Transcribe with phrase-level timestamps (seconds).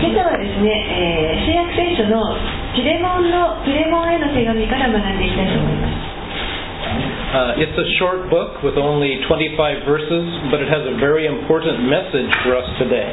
[0.00, 2.36] 今朝はですね、えー、新約聖書の
[2.74, 6.11] ピレモンのプレモンへの手紙から学んでいきたいと思います。
[7.32, 12.28] Uh, it's a short book with only 25 verses, but it has a very important message
[12.44, 13.08] for us today.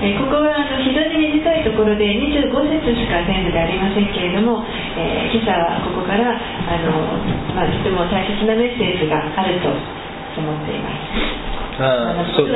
[0.00, 4.64] えーここはあの非常に短いところで25節しか全部でありませんけれども、
[4.96, 7.12] えー今朝はここからあの、
[7.52, 11.48] まあ、とても大切なメッセージがあると思っています。
[11.76, 12.48] Uh, so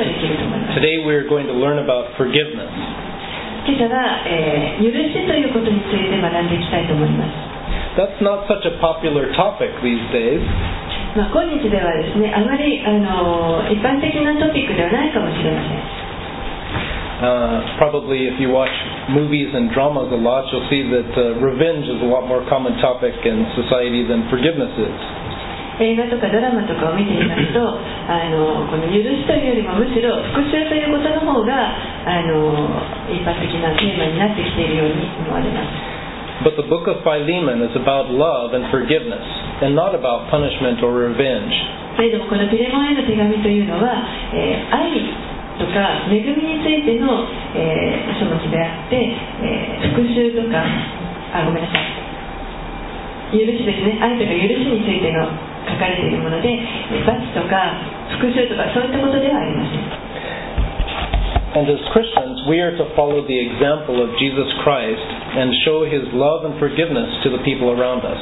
[0.73, 2.73] today we're going to learn about forgiveness.
[3.69, 7.53] 今朝は、えー許しということについて学んでいきたいと思います。
[8.01, 10.41] That's not such a popular topic these days.
[11.13, 16.03] まあ、今日ではですね、あまりあの一般的なトピックではないかもしれません。
[17.21, 18.73] Uh, probably if you watch
[19.13, 22.73] movies and dramas a lot, you'll see that uh, revenge is a lot more common
[22.81, 24.97] topic in society than forgiveness is.
[25.79, 31.73] 映画とかドラマとかを見ていますとあのこの許しというよりもむしろ復讐ということの方が
[32.05, 32.69] あの
[33.09, 35.93] 一般的なテーマになってきているように思われます
[36.45, 39.23] But the book of Philemon is about love and forgiveness,
[39.63, 41.55] and not about punishment or revenge.
[41.95, 44.91] けれどもこのピレモンへの手紙というのは、えー愛
[45.61, 47.23] とか恵みについての、
[47.55, 50.65] えー書物であって、えー復讐とか
[51.37, 55.25] あごめんなさい許しですね愛とか許しについての
[55.69, 57.77] 書かれているものでえー罰とか
[58.19, 60.03] 復讐とかそういったことではありません
[61.53, 65.05] And as Christians, we are to follow the example of Jesus Christ
[65.37, 68.17] and show his love and forgiveness to the people around us.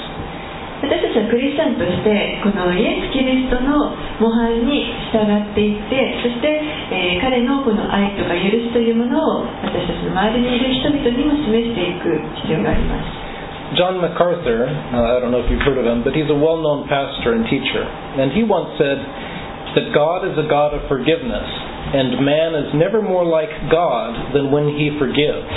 [0.80, 6.52] 私たちはクリスチャンとしてこのイエス・キリストの模範に従っていってそして、
[6.92, 12.12] えー彼のこの愛とか許しというものを私たちの周りにいる人々にも示していく
[12.44, 13.26] 必要があります
[13.74, 16.62] John MacArthur, uh, I don't know if you've heard of him, but he's a well
[16.62, 17.82] known pastor and teacher.
[17.82, 19.02] And he once said
[19.74, 21.48] that God is a God of forgiveness,
[21.90, 25.50] and man is never more like God than when he forgives.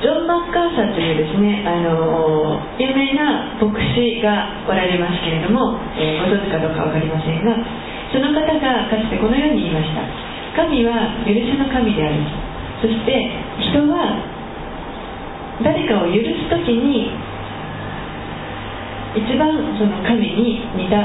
[0.00, 7.52] ジョン・マッカーサーというですね、あの有名な牧師がおられますけれども、えーご存知かどうか分かりませんが
[8.08, 8.48] その方が
[8.88, 10.00] かつてこのように言いました。
[10.56, 12.16] 神は許しの神である。
[12.80, 13.12] そして
[13.60, 14.24] 人は
[15.62, 17.12] 誰かを許す時に
[19.20, 20.96] 一番その神に似た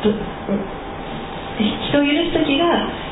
[0.00, 0.08] 人
[2.00, 2.64] を許す時が、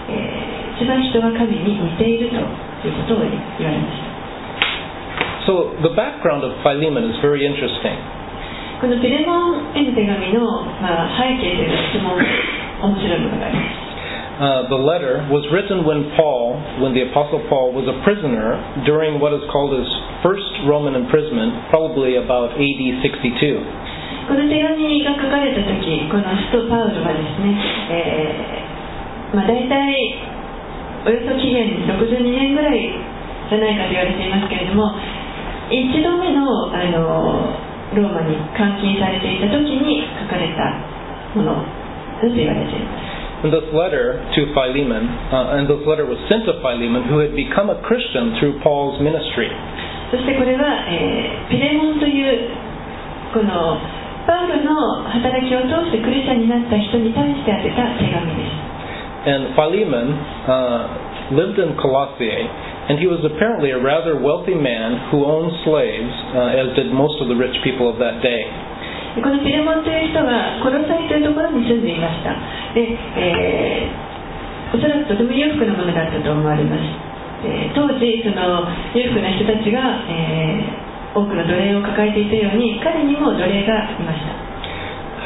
[0.09, 2.38] えー一番人は神に似ているとい
[2.91, 3.31] うことを言
[3.69, 4.12] われました。
[5.47, 7.98] So the background of Philemon is very interesting.
[8.82, 10.42] このピレモンへの手紙の、
[10.82, 13.92] まあ、背景というのはとても面白いものがあります
[14.42, 19.20] Uh, the letter was written when Paul, when the Apostle Paul was a prisoner during
[19.20, 19.86] what is called his
[20.25, 23.62] first Roman imprisonment, probably about AD 62.
[24.26, 27.54] この手紙が書かれた時この使徒パウロはですね、
[27.91, 29.70] えーまあ、大体
[31.06, 32.82] およそ紀元62年ぐらい
[33.50, 34.91] じゃないかと言われていますけれども
[35.72, 37.49] 一度目のあの
[37.97, 40.69] ローマに監禁されていた時に書かれた
[41.33, 41.65] もの
[42.21, 43.12] だと言われています
[43.43, 45.03] And this letter to Philemon,
[45.34, 49.03] uh, and this letter was sent to Philemon, who had become a Christian through Paul's
[49.03, 49.50] ministry.
[50.12, 52.55] そしてこれは、えーピレモンという
[53.34, 53.81] この
[54.28, 58.72] パウロの働きを通してクリスチャンになった人に対して宛てた手紙です
[59.27, 60.06] And Philemon
[60.47, 62.47] uh, lived in Colossae,
[62.91, 67.19] and he was apparently a rather wealthy man who owned slaves, uh, as did most
[67.19, 68.47] of the rich people of that day.
[69.18, 72.38] でこのピレモンという人はコロサイというところに住んでいました
[72.78, 72.85] で、
[73.18, 74.07] えー
[74.68, 76.84] おそらくとても裕福なものだったと思われます、
[77.47, 80.88] えー当時その裕福な人たちが、えー
[81.18, 84.38] 多くの奴隷を抱えていたように彼にも奴隷がいました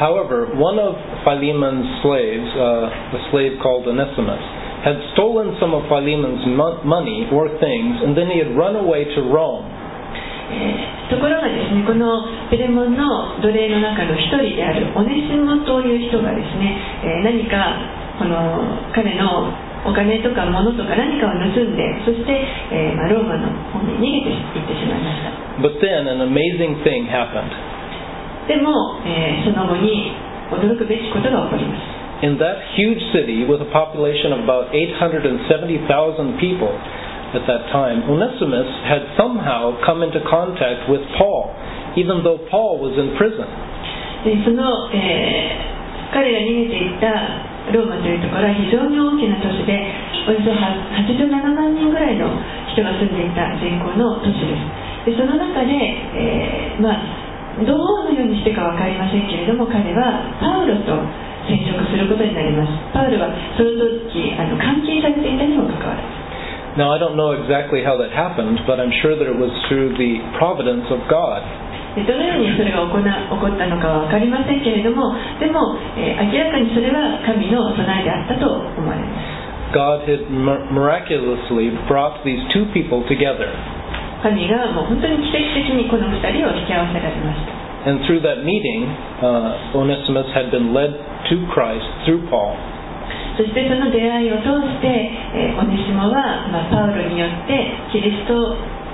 [0.00, 4.40] However, one of Philemon's slaves, uh, a slave called Onesimus,
[4.87, 9.03] had stolen some of Philemon's mo- money or things, and then he had run away
[9.03, 9.67] to Rome.
[10.47, 16.71] えーところがですねこのピレモンの奴隷の中の一人であるオネシモという人がですね、
[17.03, 17.75] えー何か
[18.19, 18.35] この
[18.95, 19.51] 彼の
[19.85, 22.31] お金とか物とか何かを盗んでそして、
[22.71, 25.31] えーまあ、ローマの方に逃げていってしまいました
[25.63, 27.51] But then an amazing thing happened.
[28.47, 30.11] でも、えーその後に
[30.51, 36.73] 驚くべきことが起こります In that huge city with a population of about 870,000 people
[37.37, 41.53] at that time, Onesimus had somehow come into contact with Paul,
[41.93, 43.45] even though Paul was in prison.
[44.43, 45.77] その、えー
[46.13, 47.11] 彼が逃げていた
[47.75, 49.75] ローマというところは非常に大きな都市で
[50.27, 52.31] およそ87万人ぐらいの
[52.71, 54.55] 人が住んでいた人口の都市で
[55.05, 55.75] すでその中で、
[56.15, 60.95] えーまあ、どのようにしてか分かりませんけれども彼はパウロと
[61.47, 63.73] 接触することになりますパウロはその
[64.11, 66.27] 時あの監禁されていたにもかかわらず
[66.77, 69.97] Now, I don't know exactly how that happened, but I'm sure that it was through
[69.97, 71.41] the providence of God.
[71.97, 78.45] でどのようにそれが起こったのかは分かりませんけれどもでも、えー明らかにそれは神の備えであったと
[78.77, 83.49] 思われます God had mir- miraculously brought these two people together.
[84.21, 88.83] 神がもう本当に奇跡的にこの2人を引き合わせられました And through that meeting,
[89.23, 90.91] uh, Onesimus had been led
[91.31, 92.51] to Christ through Paul.
[93.39, 97.53] そしてその出会いを通して、えーオネシモは、まあ、パウロによって
[97.93, 98.33] キリスト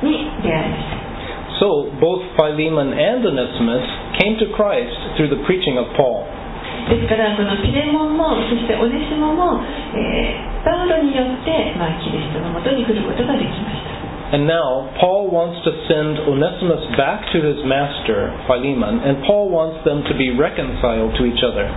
[0.03, 3.81] に出会いました So both Philemon and Onesimus
[4.19, 6.27] came to Christ through the preaching of Paul.
[6.91, 9.63] ですからこのピレモンもそしてオネシモも、
[9.95, 13.92] えーパウロによって、まあ、キリストのもとに来ることができました
[14.33, 19.85] And now Paul wants to send Onesimus back to his master, Philemon, and Paul wants
[19.85, 21.69] them to be reconciled to each other.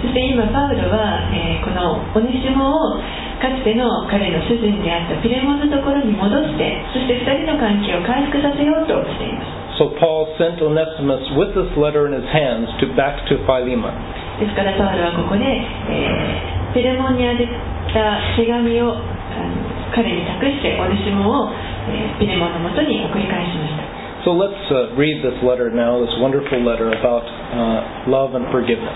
[0.00, 2.96] そして今パウロは、えーこのオネシモを
[3.42, 9.44] かつての彼の主人であったピレモンのところに戻してそして2人の関係を回復させようとしていま
[9.76, 13.92] す So Paul sent Onesimus with this letter in his hands to back to Philemon.
[14.40, 17.48] ですからパウロはここで、えーピレモンに宛て
[17.92, 21.50] た手紙をあの彼に託してオネシモを、
[21.89, 23.83] えーピレモンのもとに送り返しました
[24.23, 28.95] So let's uh, read this letter now, this wonderful letter about uh, love and forgiveness.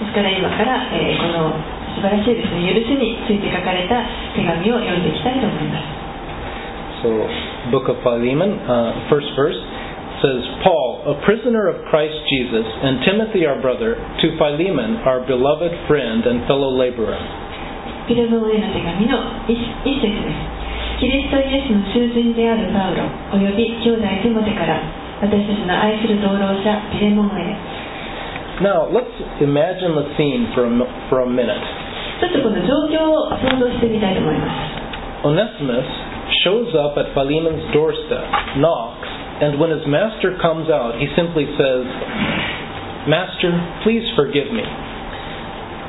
[0.00, 1.52] ですから今から、えーこの
[1.92, 4.00] 素晴らしいですね許しについて書かれた
[4.32, 7.10] 手紙を読んでいきたいと思います So,
[7.74, 9.58] Book of Philemon, uh, first verse
[10.22, 15.74] says, Paul, a prisoner of Christ Jesus, and Timothy our brother, to Philemon, our beloved
[15.90, 17.18] friend and fellow laborer.
[18.08, 19.18] ピレモンへの手紙の
[19.50, 19.54] 一
[19.84, 20.65] 一節です
[21.00, 23.02] キリストイエスの囚人であるパウロ
[23.34, 24.78] および兄弟テモテから
[25.20, 27.56] 私たちの愛する同労者ピレモンへ
[28.62, 29.10] Now, let's
[29.42, 31.58] imagine the scene for a, mi- for a minute.
[32.20, 34.46] ちょっとこの状況を想像してみたいと思いま
[35.24, 35.88] す Onesimus
[36.44, 38.22] shows up at Philemon's doorstep,
[38.60, 39.08] knocks,
[39.40, 41.82] and when his master comes out, he simply says,
[43.08, 43.50] Master,
[43.82, 44.62] please forgive me.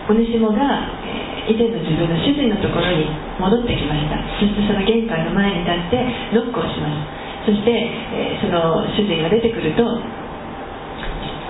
[0.09, 0.57] オネシモが、
[1.05, 3.08] えー 以前の自分の主人のところに
[3.40, 4.20] 戻ってきました。
[4.36, 5.96] そしてその玄関の前に立って
[6.36, 7.48] ノックをします。
[7.48, 9.82] そして、えーその主人が出てくると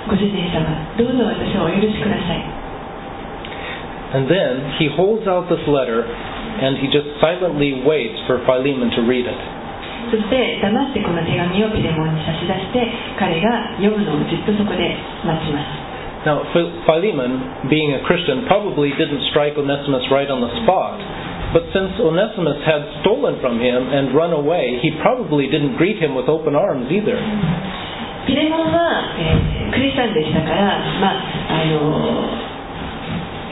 [0.06, 0.62] ご主人様
[0.96, 2.40] どうぞ私をお許しください。
[4.14, 6.06] And then he holds out this letter
[6.62, 9.36] and he just silently waits for Philemon to read it.
[10.10, 14.96] そして黙ってこの手紙をピレモンに差し出して彼が読むのをじっとそこで
[15.26, 15.87] 待ちます
[16.26, 20.98] Now, Phi- Philemon, being a Christian, probably didn't strike Onesimus right on the spot.
[21.54, 26.12] But since Onesimus had stolen from him and run away, he probably didn't greet him
[26.14, 27.16] with open arms either.
[28.28, 32.48] ピレモンは、えークリスチャンでしたから、まああの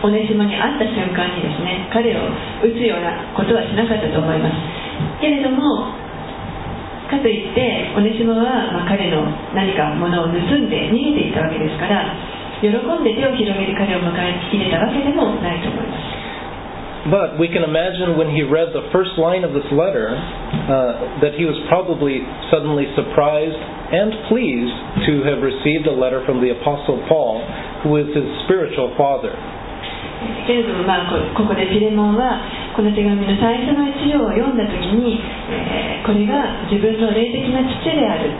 [0.04, 2.28] オネシモに会った瞬間にですね彼を
[2.60, 4.54] 撃つようなことはしなかったと思います
[5.20, 5.64] けれども
[7.08, 9.24] かといってオネシモは、まあ、彼の
[9.54, 12.04] 何か物を盗んで逃げていったわけですから
[12.61, 16.21] 喜んで手を広げて彼を迎え入れたわけでもないと思います
[17.01, 21.33] But we can imagine when he read the first line of this letter uh, that
[21.33, 22.21] he was probably
[22.53, 24.77] suddenly surprised and pleased
[25.09, 27.41] to have received a letter from the Apostle Paul,
[27.81, 29.33] who is his spiritual father.
[30.45, 32.37] けれども、まあ、こここでピレモンは
[32.75, 35.17] この手紙の最初の一行を読んだ時に、
[35.49, 38.33] えーこれが自分の霊的な父である、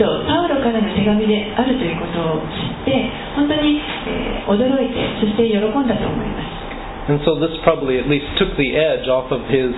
[0.00, 3.04] えー使徒パウロからの手紙であるということを知って
[3.36, 3.76] 本当に、
[4.08, 9.72] えー驚いてそして喜んだと思います And so this probably at least took the edge off of his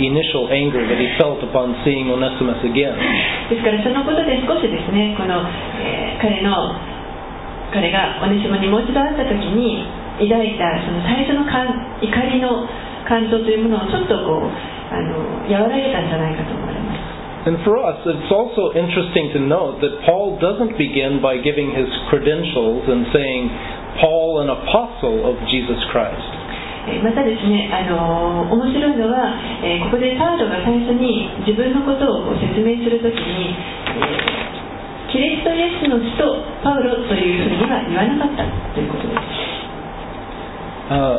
[0.00, 2.96] initial anger that he felt upon seeing Onesimus again.
[3.50, 5.46] ですからそのことで少しですねこの、
[5.78, 6.74] えー彼の
[7.70, 9.86] 彼がオネシモにもう一度会った時に
[10.18, 11.68] 抱いたその最初の感
[12.02, 12.66] 怒りの
[13.06, 14.50] 感情というものをちょっとこう
[14.90, 16.97] あの和らげたんじゃないかと思われます
[17.48, 21.88] And for us, it's also interesting to note that Paul doesn't begin by giving his
[22.12, 23.42] credentials and saying,
[24.04, 26.28] Paul, an apostle of Jesus Christ.
[26.88, 29.32] えーまたですね、あのー面白いのは、
[29.64, 33.56] えーここでパウロが最初に自分のことを説明するときに、
[33.96, 38.44] えーキリストイエスの使徒パウロというふうには言わなかった
[38.76, 39.48] ということです。
[40.92, 41.16] Uh,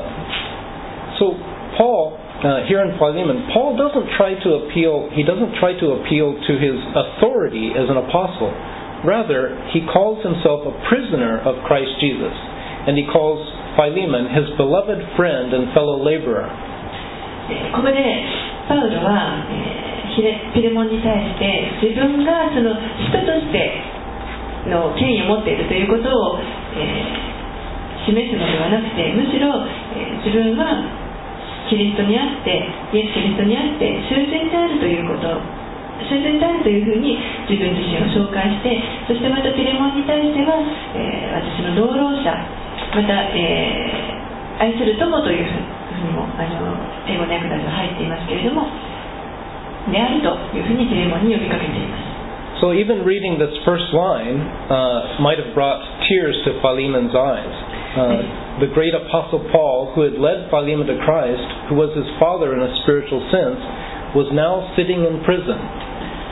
[1.18, 1.34] so
[1.78, 5.12] Paul, uh, here in Philemon, Paul doesn't try to appeal.
[5.12, 8.52] He doesn't try to appeal to his authority as an apostle.
[9.04, 12.36] Rather, he calls himself a prisoner of Christ Jesus,
[12.88, 13.44] and he calls
[13.76, 16.48] Philemon his beloved friend and fellow laborer.
[17.74, 17.98] ここで
[18.70, 19.42] パウロは
[20.54, 26.38] ピレモンに対して自分がその人としての権威を持っているということを、
[26.78, 29.50] えー、示すのではなくてむしろ、
[29.96, 30.99] えー、自分は
[31.70, 32.52] キリストにあって
[32.92, 35.30] イエス・キリストにあって修善であるということ
[36.10, 37.16] 修善であるというふうに
[37.48, 40.58] 自分自身を紹介してそしてまたピレモンに対しては、
[40.98, 42.34] えー私の同労者
[42.96, 44.20] また、えー
[44.60, 46.76] 愛する友というふうにもあの
[47.08, 48.68] 英語の訳だと入っていますけれども
[49.88, 52.10] であるというふうにピレモンに呼びかけています
[52.60, 55.80] So even reading this first line uh, might have brought
[56.12, 57.56] tears to Philemon's eyes.
[57.96, 58.20] Uh,
[58.60, 62.62] the great apostle Paul, who had led Philemon to Christ, who was his father in
[62.64, 63.60] a spiritual sense,
[64.16, 65.60] was now sitting in prison.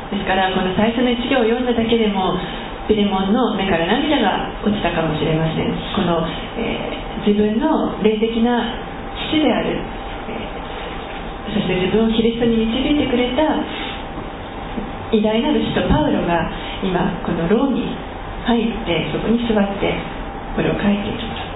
[0.08, 2.40] ですからこの最初の一行を読んだだけでも
[2.88, 6.24] ピレモンの目から涙が落ちたかもしれませんこの、
[6.56, 8.64] えー自分の霊的な
[9.28, 9.76] 父である、
[10.32, 13.44] えーそして自分をキリストに導いてくれた
[15.12, 16.48] 偉大なる使徒パウロが
[16.84, 17.84] 今この牢に
[18.48, 19.92] 入ってそこに座って
[20.56, 21.47] これを書いている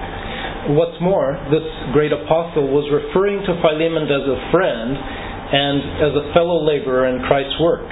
[0.75, 6.25] What's more, this great apostle was referring to Philemon as a friend and as a
[6.35, 7.87] fellow laborer in Christ's work.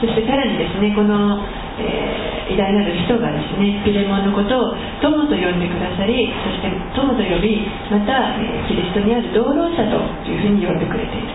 [0.00, 1.42] そしてさらにですねこの、
[1.80, 4.72] えー偉大なる人がですねピレモンのことを
[5.04, 7.60] 友と呼んでくださりそして友と呼び
[7.92, 11.28] また、えーキリストにある同労者というふうに呼んでくれている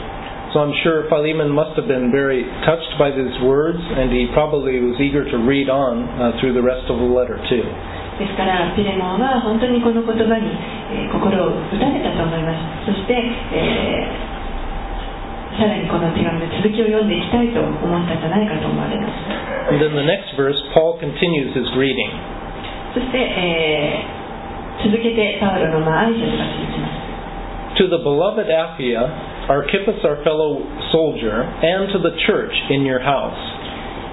[0.54, 4.78] So I'm sure Philemon must have been very touched by these words, and he probably
[4.86, 7.66] was eager to read on uh, through the rest of the letter too.
[8.19, 10.51] ですからピレモンは本当にこの言葉に、
[10.91, 12.51] えー心を打たれたと思いま
[12.85, 13.15] すそして、
[13.55, 22.15] えーさらにこの手紙の続きを読んでいきたいと思ったんじゃないかと思われます And then the next verse, Paul continues his greeting.
[22.95, 24.19] そして、えー
[24.79, 29.07] 続けてパウロのまあ挨拶が続きます To the beloved Apphia,
[29.51, 33.35] Archippus, our fellow soldier, and to the church in your house.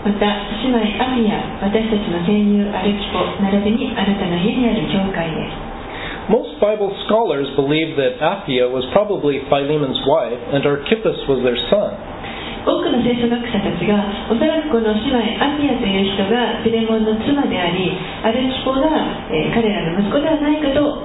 [0.05, 0.29] また
[0.62, 5.75] 姉妹アフィア私たちの戦友アルキポ並びにあなたの家にある教会です
[6.29, 11.93] Most Bible scholars believe that Apphia was probably Philemon's wife, and Archippus was their son.
[12.65, 17.93] 多くの聖書学者たちがおそらくこの姉妹アフィアという人がピレモンの妻であり
[18.25, 18.89] アルキポが、
[19.29, 21.01] えー彼らの息子ではないかと、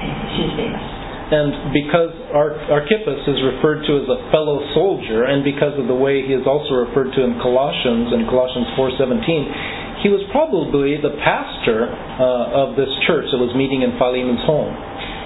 [0.00, 0.97] えー信じています
[1.33, 5.95] And because Ar- Archippus is referred to as a fellow soldier, and because of the
[5.97, 11.15] way he is also referred to in Colossians, in Colossians 4.17, he was probably the
[11.23, 14.73] pastor uh, of this church that was meeting in Philemon's home.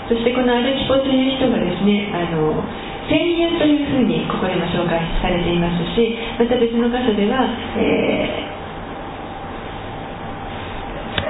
[0.08, 2.64] そしてこのアルキポという人がですねあの
[3.12, 7.44] 戦友というふうにここでも紹介されていますしまた別の箇所では、
[7.76, 8.61] えー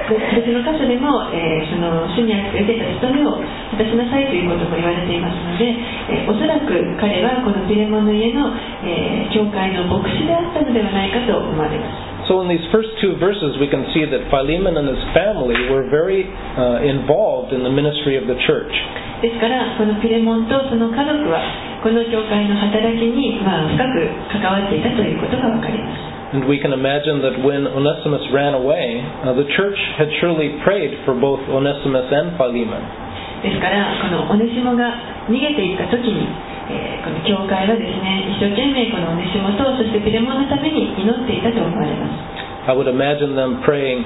[0.09, 3.39] 別の箇所でも、えーその主にあって受けた務めを
[3.71, 5.71] 果たしなさいということも言われていますので、
[6.11, 6.67] えーおそらく
[6.99, 8.51] 彼はこのピレモンの家の、
[8.83, 15.91] えー教会の牧師であったのではないかと思われます So in these first two verses, we can see that Philemon and his family were
[15.91, 16.23] very
[16.55, 18.71] uh, involved in the ministry of the church.
[19.19, 21.39] ですからこのピレモンとその家族は
[21.83, 30.92] この教会の働きに、まあ、深く関わっていたということが分かります And we can imagine that when Onesimus ran away, uh, the church had surely prayed
[31.08, 33.08] for both Onesimus and Philemon.
[33.42, 34.90] ですからこのオネシモが
[35.30, 36.26] 逃げていった時に、
[36.68, 44.04] えーこの教会はですね一生懸命このオネシモとそしてピレモンのために祈っていたと思われます I would imagine them praying,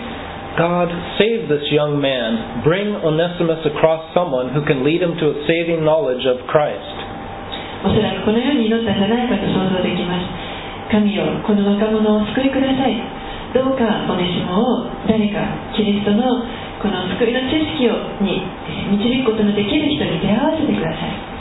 [0.55, 0.87] God,
[1.19, 2.63] save this young man.
[2.63, 6.87] Bring Onesimus across someone who can lead him to a saving knowledge of Christ.
[7.83, 10.46] おそらくこのように祈ったんじゃないかと想像できます
[10.92, 12.96] 神よこの若者をお救いください
[13.54, 15.44] どうかオネシモを誰か
[15.76, 16.44] キリストの
[16.82, 21.38] この救いの知識をにえー導くことのできる人に出会わせてください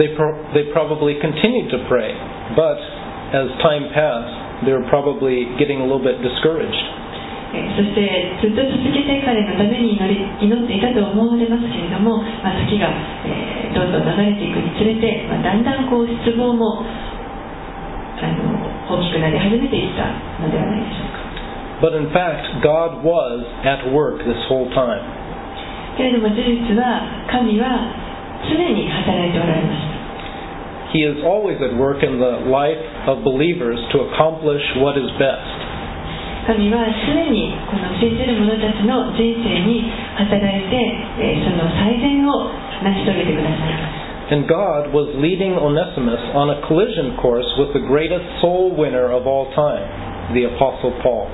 [0.00, 2.16] They, pro- they probably continued to pray,
[2.56, 2.80] but
[3.36, 6.80] as time passed, they were probably getting a little bit discouraged.
[7.52, 8.00] えーそして
[8.40, 12.88] ずっと続けて彼のために祈り祈っていたと思われますけれども、まあ、時が、
[13.28, 18.61] えーどんどん流れていくにつれて、まあ、だんだんこう失望もあの大
[19.00, 20.10] きくなり始めていった
[20.42, 21.22] のではないでしょうか
[21.82, 25.02] But in fact, God was at work this whole time.
[25.96, 27.90] けれども事実は神は
[28.48, 29.92] 常に働いておられました
[30.92, 32.76] He is always at work in the life
[33.08, 35.40] of believers to accomplish what is best.
[36.46, 40.76] 神は常にこの信じる者たちの人生に働いて、
[41.18, 42.50] えーその最善を
[42.82, 49.26] 成し遂げてください And God was leading Onesimus on a collision course with the greatest soul winner of
[49.26, 49.82] all time,
[50.32, 51.28] the Apostle Paul.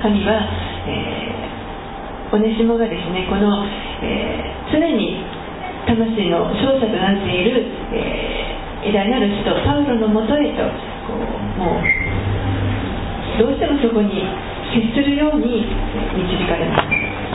[0.00, 0.40] 神は、
[0.86, 3.64] えーオネシモがですねこの、
[4.02, 5.22] えー常に
[5.86, 7.62] 魂の勝者となっている、
[7.92, 10.60] えー偉大なる人パウロのもとへと
[11.08, 11.84] こうもう
[13.38, 14.12] どうしてもそこに
[14.76, 15.64] 決するように
[16.12, 17.33] 導かれます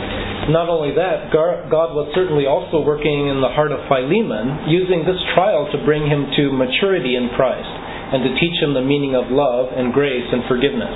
[0.50, 5.18] Not only that, God was certainly also working in the heart of Philemon, using this
[5.34, 7.70] trial to bring him to maturity in Christ
[8.10, 10.90] and to teach him the meaning of love and grace and forgiveness.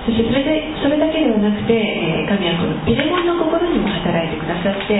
[0.00, 4.96] そしてそれでそれだけではなくて、えー神はこのピレモンの心にも働いてくださって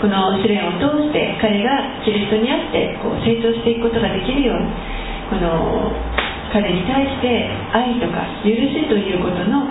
[0.00, 4.72] この試練を通して彼がキリストにあってこう成長していくことができるように
[5.28, 5.92] この
[6.48, 7.28] 彼に対して
[7.76, 9.68] 愛とか許しということの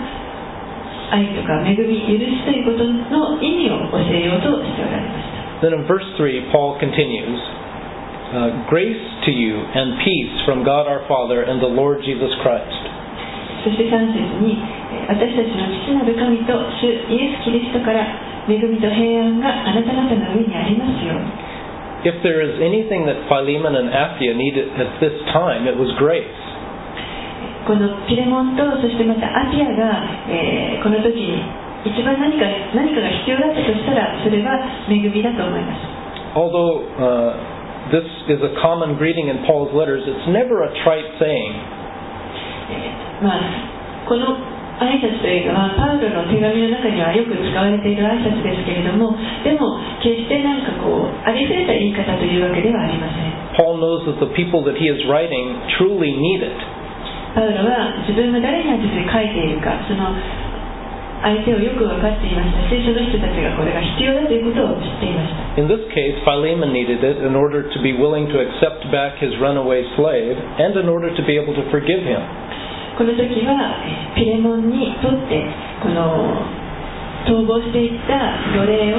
[1.10, 2.86] 愛とか恵み許しということ
[5.61, 7.39] Then in verse 3, Paul continues
[8.35, 12.73] uh, Grace to you and peace from God our Father and the Lord Jesus Christ.
[13.63, 14.59] そして3節に
[14.91, 16.51] えー私たちの父なる神と
[16.83, 18.03] 主イエス・キリストから
[18.47, 21.31] 恵みと平安があなた方の上にありますように
[22.03, 26.27] If there is anything that Philemon and Apphia needed at this time, it was grace.
[27.65, 31.39] このピレモンとそしてまたアピアが、えーこの時に
[31.86, 34.58] 一番何か何かが必要だったとしたらそれは
[34.90, 35.98] 恵みだと思います
[36.34, 41.54] Although uh, this is a common greeting in Paul's letters, it's never a trite saying.
[43.22, 44.36] まあこの
[44.78, 49.10] 挨拶というのはパウロの手紙の中にはよく使われている挨拶ですけれども
[49.42, 56.54] でも決してなんかこうありふれた言い方というわけではありません Paul knows that the people that he is writing truly need it.
[57.34, 60.14] パウロは自分が誰に当てて書いているかその
[61.22, 62.70] 相手をよく分かっていました。
[62.70, 65.60] しその人たちがこれが必要だということを知っていました。
[65.60, 69.82] In this case, Philemon needed it in order to be willing to accept back his runaway
[69.98, 72.22] slave and in order to be able to forgive him.
[72.98, 75.46] この時はえーピレモンにとって
[75.82, 76.42] この
[77.26, 78.98] 逃亡していった奴隷を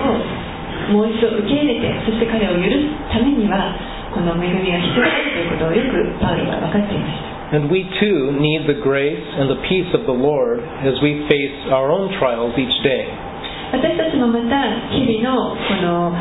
[0.95, 3.75] もう一度受け入れてそして彼を許すためには
[4.13, 11.57] この恵みが必要だということをよくパウロは分かっていました And we too need the grace and the peace of the Lord as we face
[11.73, 13.09] our own trials each day.
[13.73, 16.13] 私たちもまた日々のこの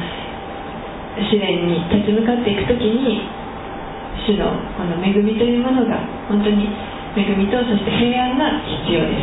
[1.28, 3.20] 試練に立ち向かっていく時に
[4.24, 6.68] 主のこの恵みというものが本当に
[7.16, 8.48] 恵みとそして平安が
[8.85, 9.16] 必要で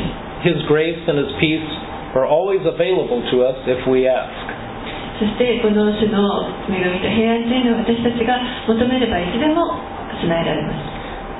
[0.45, 1.65] す His grace and His peace
[2.13, 4.29] are always available to us if we ask.
[5.17, 9.73] そしてこの主の恵みと平安というのは私たちが求めればいつでも
[10.21, 10.94] 備えられます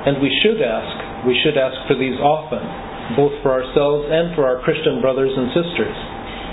[0.05, 1.25] And we should ask.
[1.29, 2.61] We should ask for these often,
[3.13, 5.93] both for ourselves and for our Christian brothers and sisters.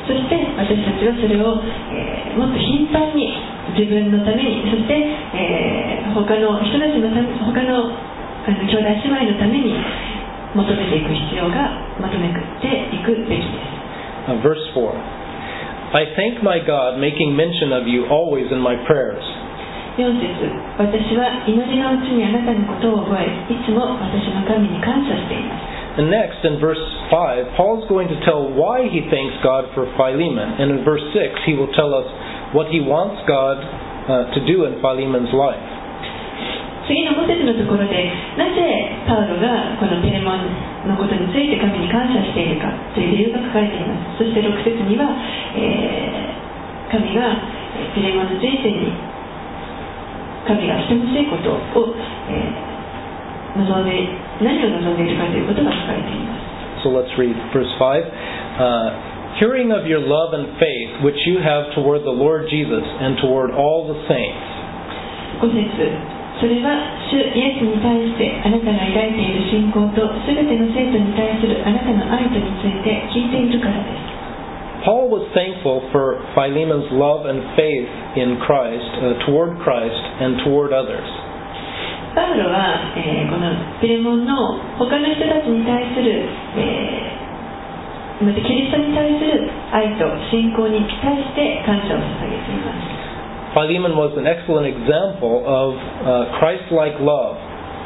[0.09, 1.61] そして私たちはそれを、
[1.93, 3.29] えーもっと頻繁に
[3.77, 9.75] 自分のためにそして、えー他の人たちのため他のあの兄弟姉妹のために
[10.55, 11.69] 求めていく必要が
[12.01, 13.79] 求めていくべきです
[14.29, 14.93] Uh, verse 4
[15.95, 19.25] I thank my God, making mention of you always in my prayers.
[19.98, 20.50] 4節
[20.82, 26.82] 私は祈りのうちにあなたのことを覚えいつも私の神に感謝しています And next, in verse
[27.14, 30.58] 5, Paul's going to tell why he thanks God for Philemon.
[30.58, 32.10] And in verse 6, he will tell us
[32.58, 35.62] what he wants God uh, to do in Philemon's life.
[36.90, 37.96] 次の5節のところで
[38.36, 38.60] なぜ
[39.08, 45.08] パウロがこのペレモンのことについて神に感謝しているかという理由が書かれていますそして6節には、
[45.56, 46.34] えー
[46.92, 47.26] 神が
[47.80, 48.92] えーペレモンの人生に
[50.48, 51.96] 神がしてほしいことを、
[52.30, 52.74] えー
[53.54, 53.94] 望んで
[54.42, 56.44] 何を望んでいるかということが書かれています
[56.84, 58.04] So let's read verse 5.
[58.60, 63.18] Uh, Hearing of your love and faith which you have toward the Lord Jesus and
[63.22, 64.42] toward all the saints.
[65.42, 66.76] 5節それは
[67.08, 74.23] 主イエスに対してあなたが抱いている信仰と全ての生徒に対するあなたの愛とについて聞いているからです
[74.85, 80.73] Paul was thankful for Philemon's love and faith in Christ, uh, toward Christ, and toward
[80.73, 81.07] others.
[82.15, 95.73] パウロは、えーこのピレモンの他の人たちに対する、えーまたキリストに対する愛と信仰に対して感謝を捧げています Philemon was an excellent example of
[96.05, 97.39] uh, Christ-like love,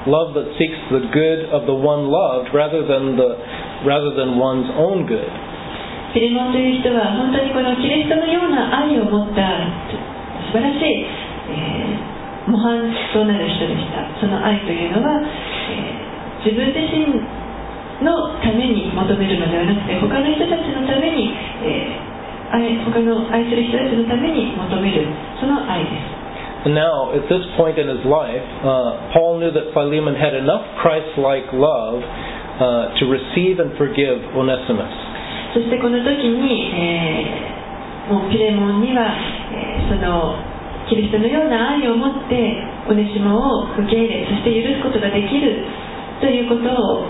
[0.09, 3.37] love that seeks the good of the one loved rather than the
[3.87, 5.29] rather than one's own good.
[6.14, 9.44] ピレモンという人は本当にこのキリストのような愛を持った
[10.52, 11.06] 素晴らしい、
[11.52, 12.18] えー
[12.48, 12.80] 模範
[13.12, 16.08] となる人でしたその愛というのは、えー
[16.48, 17.12] 自分自身
[18.06, 21.28] のために求めるのではなくて他の人たちのために、
[21.68, 25.04] えー愛他の愛する人たちのために求める
[25.40, 31.54] その愛です Now, at this point in his life, uh, Paul knew that Philemon had enough Christ-like
[31.54, 35.07] love uh, to receive and forgive Onesimus.
[35.54, 37.58] そしてこの時に、えー
[38.08, 39.04] もうピレモンには、
[39.52, 40.36] えーその
[40.88, 45.60] キリストのような愛を持ってオネシモを受け入れそして許すことができる
[46.24, 47.04] ということを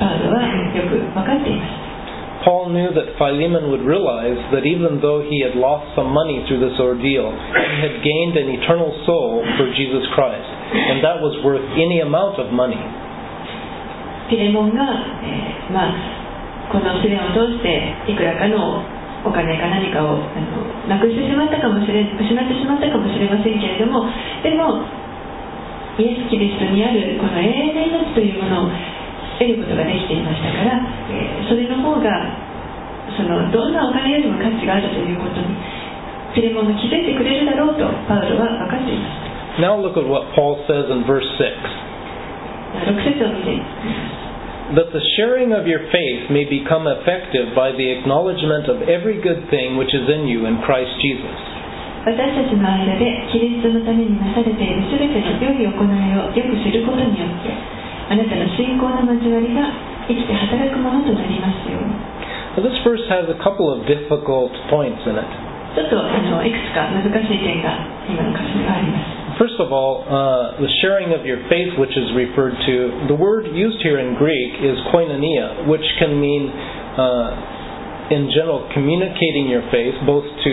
[0.00, 0.40] パウロは
[0.72, 1.82] よく分かっています
[2.42, 6.58] Paul knew that Philemon would realize that even though he had lost some money through
[6.58, 10.42] this ordeal, he had gained an eternal soul for Jesus Christ,
[10.74, 12.80] and that was worth any amount of money.
[14.28, 14.82] ピレモンが、
[15.22, 16.21] えーまあ、
[16.70, 18.84] この試練を通していくらかの
[19.24, 24.06] お金か何かをあのなくしてしまったかもしれ失ってしまったかもしれませんけれども
[24.42, 24.82] でも
[25.98, 28.70] イエス・キリストにあるこの永遠の命というものを
[29.38, 32.08] 得ることができていましたから、えーそれの方が
[33.12, 35.52] そのどんなお金よりも価値があるということに
[36.34, 41.92] ピレモンが気づいてくれるだろうとパウロは分かっていまし Now look at what Paul says in verse 6.
[42.72, 43.60] た6節を見て
[44.78, 49.50] that the sharing of your faith may become effective by the acknowledgement of every good
[49.50, 51.36] thing which is in you in Christ Jesus.
[52.02, 57.54] 私たちの間でキリストのためになされている全ての良い行いをよく知ることによって
[58.10, 59.70] あなたの信仰の交わりが
[60.10, 61.94] 生きて働くものとなりますように
[62.52, 65.30] Now, this verse has a couple of difficult points in it.
[65.72, 67.78] ちょっとあのいくつか難しい点が
[68.10, 72.74] 今の箇所にはあります First of all, uh, the sharing of your faith, which is referred to,
[73.08, 79.48] the word used here in Greek is koinonia, which can mean, uh, in general, communicating
[79.48, 80.52] your faith both to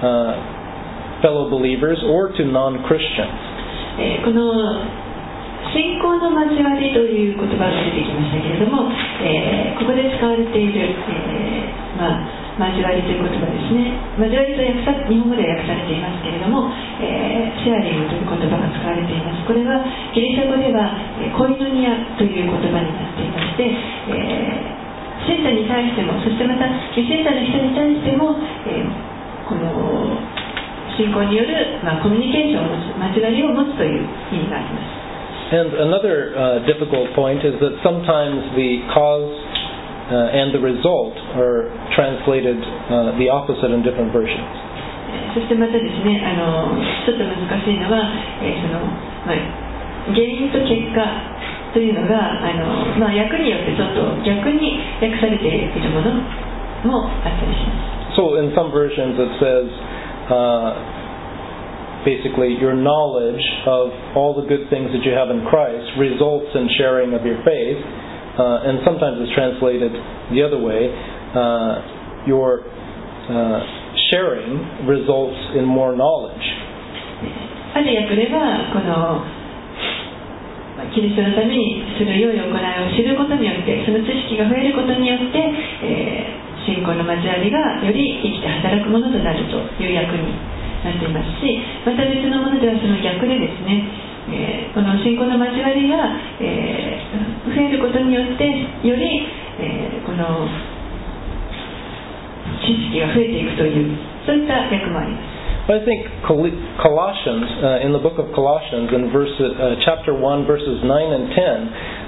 [0.00, 3.36] uh, fellow believers or to non Christians.
[5.74, 8.88] 信仰の交わりという言葉が出てきましたけれども、
[9.20, 13.92] えー、ここで使われている、えーまあ交わりという言葉ですね。
[14.16, 16.72] 交わりと訳さ日本語では訳されていますけれども、
[17.04, 19.44] えーシェアリングという言葉が使われています。
[19.44, 23.68] これはギリシャ語ではえコイノニアという言葉になっていまして、
[24.12, 24.76] えー
[25.26, 28.36] 信者に対してもそしてまた未信者の人に対しても、
[28.68, 29.16] えー
[29.46, 29.70] この
[30.98, 35.06] 信仰による、まあ、コミュニケーションを持つ交わりを持つという意味があります。
[35.46, 39.30] And another uh, difficult point is that sometimes the cause
[40.11, 44.71] uh, and the result are translated uh, the opposite in different versions.
[45.33, 46.75] そしてまたですねあの
[47.07, 48.03] ちょっと難しいのは、
[48.43, 48.83] えーその
[49.23, 49.39] まあ、
[50.11, 50.99] 原因と結果
[51.73, 56.11] というのがあの、まあ、訳によってちょっと逆に訳されているもの
[56.83, 58.19] もあったりします。
[58.19, 59.71] So in some versions it says
[60.27, 60.75] uh,
[62.03, 66.67] basically your knowledge of all the good things that you have in Christ results in
[66.75, 67.79] sharing of your faith,
[68.38, 69.92] Uh, and sometimes it's translated
[70.32, 70.92] the other way.
[71.34, 73.60] Uh, your uh,
[74.10, 76.44] sharing results in more knowledge.
[77.74, 79.20] ある訳ではこの、
[80.94, 85.38] キリストのためにする良い行いを知ることによってその知識が増えることによって、
[85.84, 90.34] えー信仰の交わりがより生きて働くものとなるという訳に
[90.82, 93.86] なっていますしまた別のものではその逆でですね、
[94.31, 95.97] えーこの信仰の交わりが、
[96.39, 98.45] えー増えることによって
[98.87, 99.27] より、
[99.59, 100.47] えーこの
[102.61, 106.49] 知識が増えていくというそういった訳もあります But I think Col-
[106.81, 111.29] Colossians, uh, in the book of Colossians, in verse, uh, chapter 1, verses 9 and
[111.29, 111.37] 10,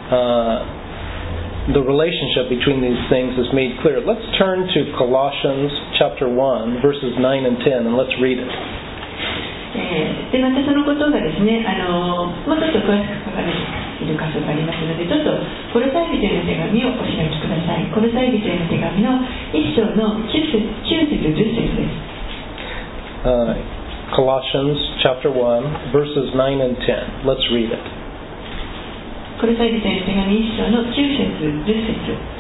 [0.10, 4.02] uh, the relationship between these things is made clear.
[4.02, 5.70] Let's turn to Colossians
[6.02, 8.50] chapter 1, verses 9 and 10, and let's read it.
[9.79, 15.33] えーでまたそのことがですねあのもうちょっと詳しく書かれている箇所がありますのでちょっと
[15.73, 19.23] コロサイ人への手紙をお開きくださいコロサイ人への手紙の
[19.57, 22.19] 1章の9節9節10節です
[23.19, 23.51] Uh,
[24.15, 27.27] Colossians chapter 1, verses 9 and 10.
[27.27, 27.83] Let's read it.
[29.41, 32.38] コロサイ人への手紙1章の9節10節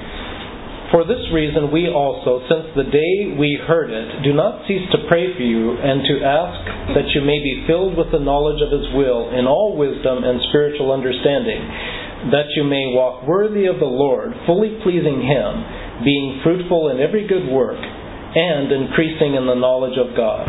[0.94, 5.10] For this reason, we also, since the day we heard it, do not cease to
[5.10, 8.70] pray for you and to ask that you may be filled with the knowledge of
[8.70, 13.89] His will in all wisdom and spiritual understanding, that you may walk worthy of the
[13.89, 19.98] Lord, fully pleasing Him, being fruitful in every good work, and increasing in the knowledge
[19.98, 20.46] of God.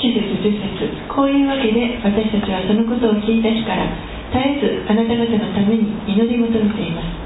[0.00, 3.86] 9節10節こういうわけで私たちはそのことを聞いた日から
[4.32, 7.04] 絶えずあなた方のために祈り求めていま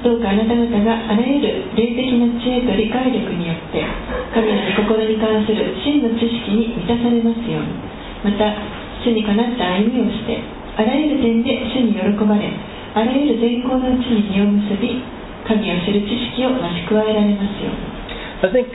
[0.00, 3.84] どうかあなた方があらゆる霊的な知恵と理解力によって
[4.32, 7.76] 神の御心に関する真の知識に満たされますように
[8.24, 8.56] また
[9.04, 10.40] 主にかなった歩みをして
[10.76, 12.48] あらゆる点で主に喜ばれ
[12.96, 15.00] あらゆる善行のうちに実を結び
[15.44, 18.00] 神を知る知識を増し加えられますように
[18.40, 18.72] I think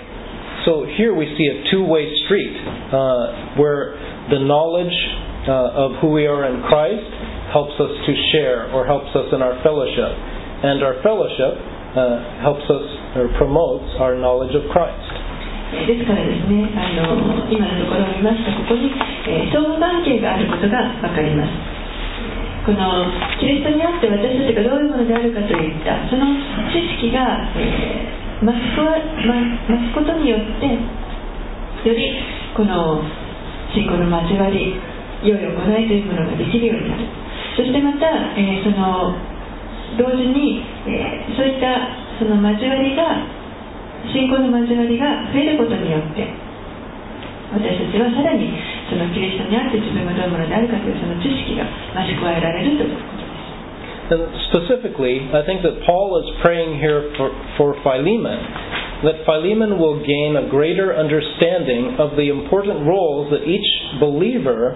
[0.65, 0.85] so.
[0.97, 2.53] Here we see a two-way street
[2.93, 3.97] uh, where
[4.29, 4.93] the knowledge
[5.49, 7.05] uh, of who we are in Christ
[7.53, 10.13] helps us to share or helps us in our fellowship,
[10.65, 11.53] and our fellowship
[11.93, 15.05] uh, helps us or promotes our knowledge of Christ.
[15.75, 18.89] ですからですねあの今のところを見ますとここに、
[19.27, 21.51] えー相互関係があることが分かります
[22.65, 23.05] この
[23.41, 26.25] キリストにあって私たちがどういうものであるかといったその
[26.71, 29.37] 知識が、えー、増すま
[29.69, 30.65] 増すことによって
[31.89, 32.13] より
[32.55, 33.03] この
[33.73, 34.79] 信仰の交わり
[35.25, 37.03] 良い行いというものができるようになる
[37.57, 39.34] そしてまた、えー、その
[39.98, 41.76] 同時に、えー、そういった
[42.18, 43.40] その交わりが
[44.12, 46.24] 信仰の交わりが増えることによって
[47.50, 48.46] 私たちはさらに
[48.86, 53.40] そのキリストにあって自分がどういうものであるかというその知識が増し加えられるということです。
[54.10, 58.42] And specifically, I think that Paul is praying here for, for Philemon,
[59.06, 63.70] that Philemon will gain a greater understanding of the important roles that each
[64.02, 64.74] believer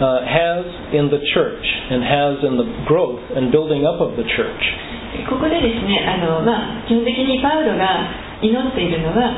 [0.00, 0.64] uh, has
[0.96, 4.64] in the church and has in the growth and building up of the church.
[5.28, 8.08] ここでですね、あのまあ、基本的にパウロが
[8.40, 9.34] 祈っているのは、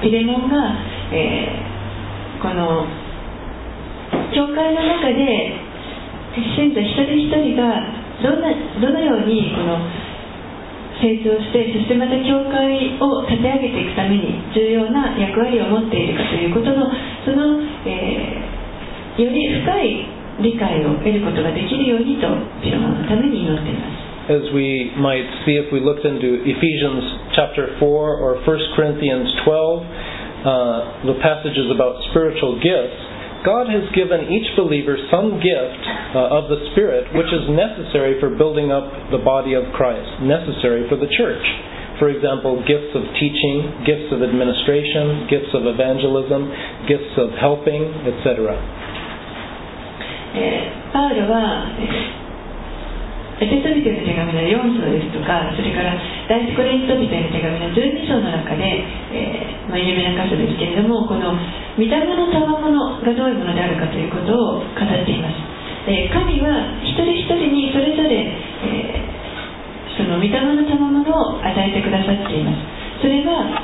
[0.00, 0.72] ピレモンが、
[1.12, 2.86] えー、この
[4.32, 5.66] 教会の中で
[6.56, 7.80] 信者一人一人が
[8.22, 8.48] どんな
[8.80, 9.80] どのようにこの
[11.00, 16.88] 成長してそしてまた教会を立て上げていくために重要な役割を持っているかということの
[17.24, 18.55] その、えー、
[19.17, 22.27] より深い理解を得ることができるようにと
[22.63, 24.11] ピロマのために祈っています。
[24.31, 27.03] As we might see if we looked into Ephesians
[27.35, 29.81] chapter 4 or 1 Corinthians 12,
[30.45, 33.01] uh, the passages about spiritual gifts,
[33.43, 35.81] God has given each believer some gift
[36.13, 40.85] uh, of the Spirit which is necessary for building up the body of Christ, necessary
[40.85, 41.41] for the church.
[41.97, 46.41] For example, gifts of teaching, gifts of administration, gifts of evangelism,
[46.89, 48.57] gifts of helping, etc.
[50.92, 51.70] パウロは
[53.36, 55.92] エペソビトの手紙の4章ですとかそれから
[56.24, 58.64] 第一コリントビトの手紙の12章の中で、
[59.12, 61.36] えーまあ、有名な箇所ですけれどもこの
[61.76, 65.36] 御霊の賜物がどういうものであるかということを語っています、
[65.84, 72.76] え、神は一人一人にそれぞれ、えー、その御霊の賜物を与えてくださっています。
[73.04, 73.60] それは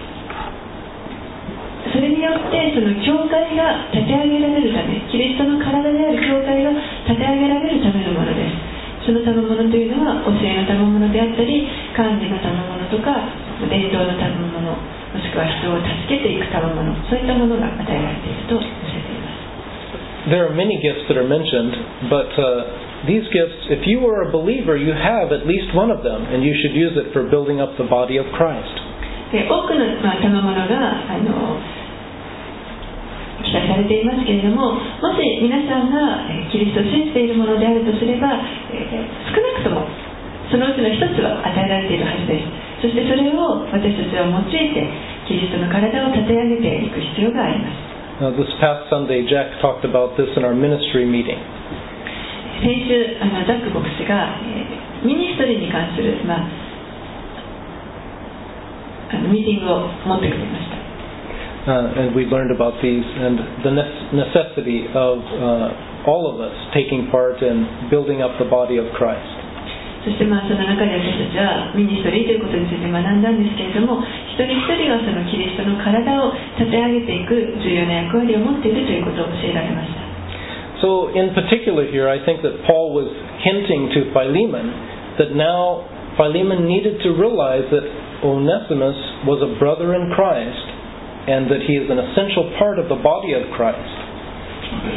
[1.90, 6.71] それによってその教会が立て上げられるためキリストの体である教会が
[7.11, 11.66] 立て上げられるためのものですその賜物というのは教えの賜物であったり
[11.99, 13.18] 管理の賜物とか
[13.66, 21.75] 伝統の賜物もしくは人を助けていく賜物そういったものが与えられていると教えています There are many gifts that are mentioned,
[22.07, 26.07] but uh, these gifts, if you are a believer, you have at least one of
[26.07, 28.71] them, and you should use it for building up the body of Christ.
[29.33, 30.62] で多くの、まあ、賜物が
[31.11, 31.59] あの
[33.73, 38.37] されていますけれどももし皆さんがキリストを信じているものであるとすれば、
[38.69, 39.89] えー、少なくとも
[40.53, 42.45] そのうちの一つは与えられているはずです。
[42.85, 44.85] そしてそれを私たちは用いて
[45.25, 47.93] キリストの体を立て上げていく必要があります。
[48.21, 51.41] Now, this past Sunday, Jack talked about this in our ministry meeting.
[52.61, 56.47] 先週あのザック牧師が、えー、ミニストリーに関する、まあ、
[59.11, 60.82] あのミーティングを持ってくれました
[61.68, 63.74] Uh, and we learned about these and the
[64.16, 69.48] necessity of uh, all of us taking part in building up the body of Christ.
[70.08, 80.08] そしてまあその中で私たちはミニストリーということについて学んだんですけれども一人一人がそのキリストの体を立て上げていく重要な役割を持っているということを教えられました
[80.80, 83.12] So in particular here I think that Paul was
[83.44, 85.84] hinting to Philemon that now
[86.16, 87.84] Philemon needed to realize that
[88.24, 88.96] Onesimus
[89.28, 90.63] was a brother in Christ
[91.29, 94.13] and that he is an essential part of the body of Christ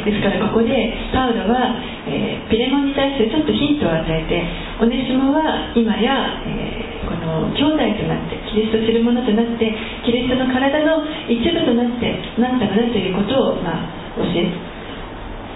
[0.05, 0.71] ですからここで
[1.11, 1.75] パウロは、
[2.07, 4.39] えー、ピレモンに対してちょっとヒントを与えて
[4.79, 9.67] オネシモは今や、えー、この兄弟となってキリストするものとなって
[10.07, 12.07] キリストの体の一部となって
[12.39, 14.47] なったのだということを、まあ、教え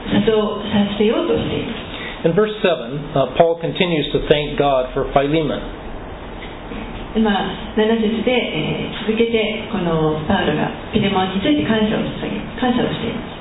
[0.09, 0.35] 誘
[0.67, 5.88] させようとしています In verse 7, uh, Paul continues to thank God for Philemon.
[7.17, 12.05] まあ、7節で、えー、続けてこのパウロがピレモンについて感謝を
[12.61, 13.39] 感謝をしています。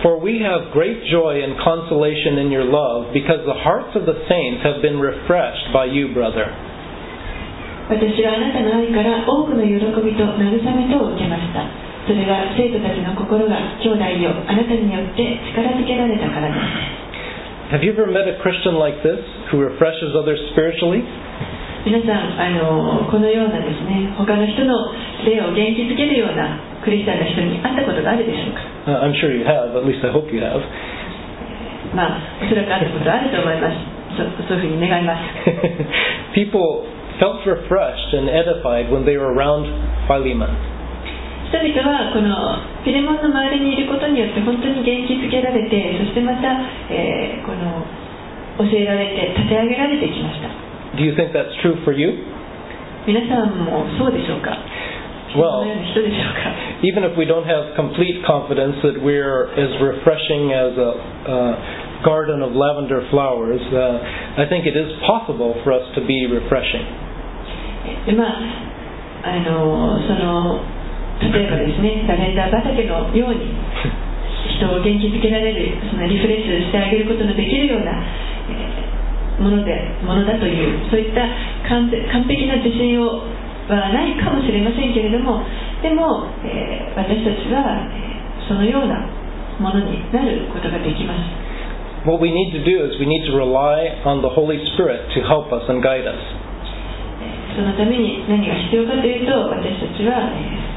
[0.00, 4.16] For we have great joy and consolation in your love, because the hearts of the
[4.28, 6.52] saints have been refreshed by you, brother.
[7.88, 11.68] 私はあなたの愛から多くの喜びと慰めとを受けました。
[12.08, 16.96] それは生徒たちの心が兄弟よあなたによって力づけられたからです。
[17.74, 19.18] Have you ever met a Christian like this
[19.50, 21.02] who refreshes others spiritually?
[21.86, 24.90] 皆さんあのこのようなですね他の人の
[25.22, 30.58] 霊を元気づけるようなクリスチャンの人に会ったことがあるでしょうか？Uh, I'm sure you have, at least I hope you have.
[31.94, 33.78] まあおそらくあることあると思います。
[34.18, 35.22] そそういうふうに願います。
[36.34, 36.90] People
[37.22, 39.70] felt refreshed and edified when they were around
[40.10, 40.50] Philemon.
[41.54, 42.34] 人々はこの
[42.82, 46.50] ピレモンの周りにいることによって本当に元気づけられてそしてまた、
[46.90, 47.86] えーこの
[48.58, 50.48] 教えられて立て上げられてきました
[50.97, 52.23] Do you think that's true for you?
[53.07, 54.53] 皆さんもそうでしょうか
[55.33, 56.51] そ Well- のような人でしょうか
[56.83, 60.91] Even if we don't have complete confidence that we're as refreshing as a,
[61.29, 66.25] uh garden of lavender flowers, uh, I think it is possible for us to be
[66.25, 66.81] refreshing.
[68.05, 68.41] でまあ
[69.23, 70.59] あのその
[71.21, 73.53] 例えばですねラベンダー畑のように
[74.57, 78.01] 人を元気づけられるそのリフレッシュしてあげることのできるような、えー
[79.38, 79.72] もので
[80.02, 81.26] ものだというそういった
[81.68, 83.20] 完璧な自信を
[83.66, 85.42] はないかもしれませんけれども
[85.82, 89.02] でも、えー私たちは、えーそのような
[89.58, 95.26] ものになることができます What we need to do is we need to rely on the Holy Spirit to
[95.26, 96.14] help us and guide us.
[97.58, 100.76] そのために何が必要かというと私たちは、え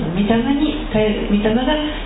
[0.00, 1.64] の御霊に頼る御霊が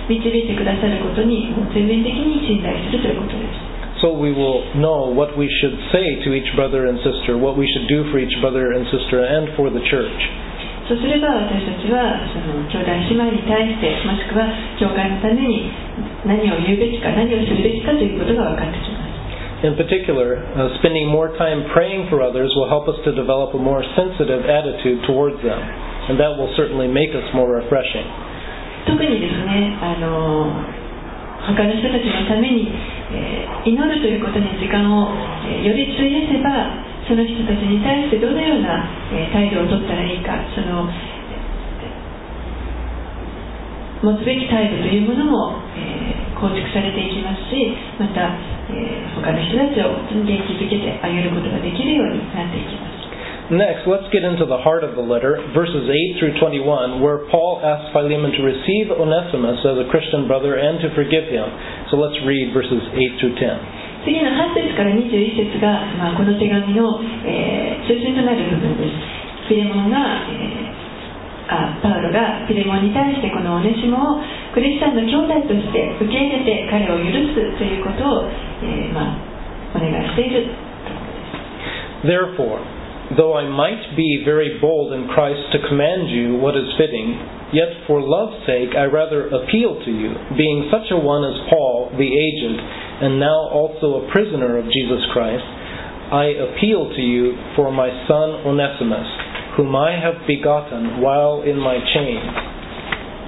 [0.09, 7.60] 導いてくださることに全面的に信頼するということです So we will know what we should say to each brother and sister, what
[7.60, 10.20] we should do for each brother and sister, and for the church.
[10.90, 15.70] そうすれば私たちはその兄弟姉妹に対してもしくは教会のために
[16.26, 19.10] 何を言うべきか何をするべきかということが分かってきます
[19.62, 23.60] In particular, uh, spending more time praying for others will help us to develop a
[23.60, 25.60] more sensitive attitude towards them,
[26.08, 28.08] and that will certainly make us more refreshing.
[28.88, 30.48] 特にですねあの
[31.44, 32.72] 他の人たちのために、
[33.65, 35.09] 祈るということに時間を、
[35.63, 38.85] より費やせばその人たちに対してどのような、
[39.33, 40.89] 態度をとったらいいかその
[44.05, 48.37] 持つべき態度というものも、え構築されていきますしまた、
[48.69, 52.94] え他の人たちを元気づけてあげることができるようになっていきます。
[53.50, 57.90] Next, let's get into the heart of the letter, verses 8 through 21, where Paul asks
[57.90, 61.50] Philemon to receive Onesimus as a Christian brother and to forgive him.
[61.90, 64.06] So let's read verses 8 through 10.
[64.06, 69.98] 次の8節から21節が、まあ、この手紙の、えー中心となる部分ですフィレモンが、
[70.30, 70.70] えー
[71.50, 74.22] あパウロがフィレモンに対してこのオネシモを
[74.54, 78.30] クリスチャンの兄弟として受け入れて彼を許すということを、
[78.62, 80.46] えーまあ、お願いしている
[80.86, 82.62] ところです Therefore,
[83.16, 87.18] though I might be very bold in Christ to command you what is fitting,
[87.50, 91.90] yet for love's sake I rather appeal to you, being such a one as Paul,
[91.98, 92.56] the aged,
[93.02, 95.42] and now also a prisoner of Jesus Christ,
[96.10, 99.06] I appeal to you for my son Onesimus,
[99.58, 102.50] whom I have begotten while in my chains.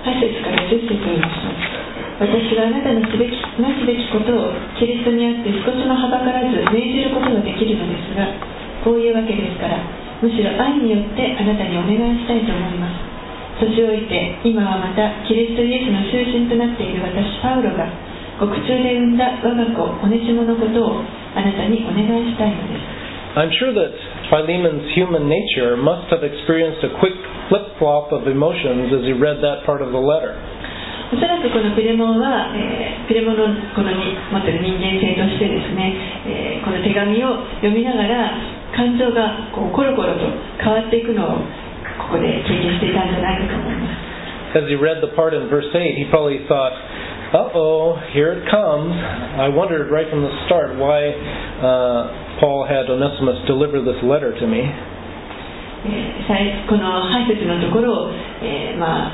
[0.03, 1.83] 8節から10節を読みます
[2.23, 8.27] 私はあなたのすべきなすべきことをキリストにあって少しもはばからず命じることができるのですが
[8.88, 9.84] こういうわけですから
[10.24, 13.04] むしろ愛によってあなたにお願いしたいと思います
[13.68, 17.84] 年老いて今はまたキリストイエスの中心となっている私パウロが
[18.40, 21.04] 獄中で産んだ我が子オネシモのことを
[21.36, 22.96] あなたにお願いしたいのです
[23.36, 23.92] I'm sure that
[24.32, 27.14] Philemon's human nature must have experienced a quick
[27.52, 30.34] flip flop of emotions as he read that part of the letter.
[31.14, 35.94] おそらくこのピレモンは、えーピレモンのこのに持っている人間性としてですね、
[36.26, 40.22] えーこの手紙を読みながら感情がこうコロコロと
[40.62, 41.42] 変わっていくのを
[42.06, 44.08] ここで経験していたんじゃないかと思います
[44.56, 46.72] As he read the part in verse 8, he probably thought,
[47.36, 48.96] uh oh, here it comes.
[49.36, 51.12] I wondered right from the start why
[51.60, 54.64] uh, Paul had Onesimus deliver this letter to me.
[56.68, 58.12] この8節のところを、
[58.42, 59.12] えーまあ、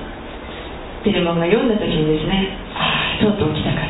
[1.04, 3.82] ピレモンが読んだ時にですねああとうとう来たか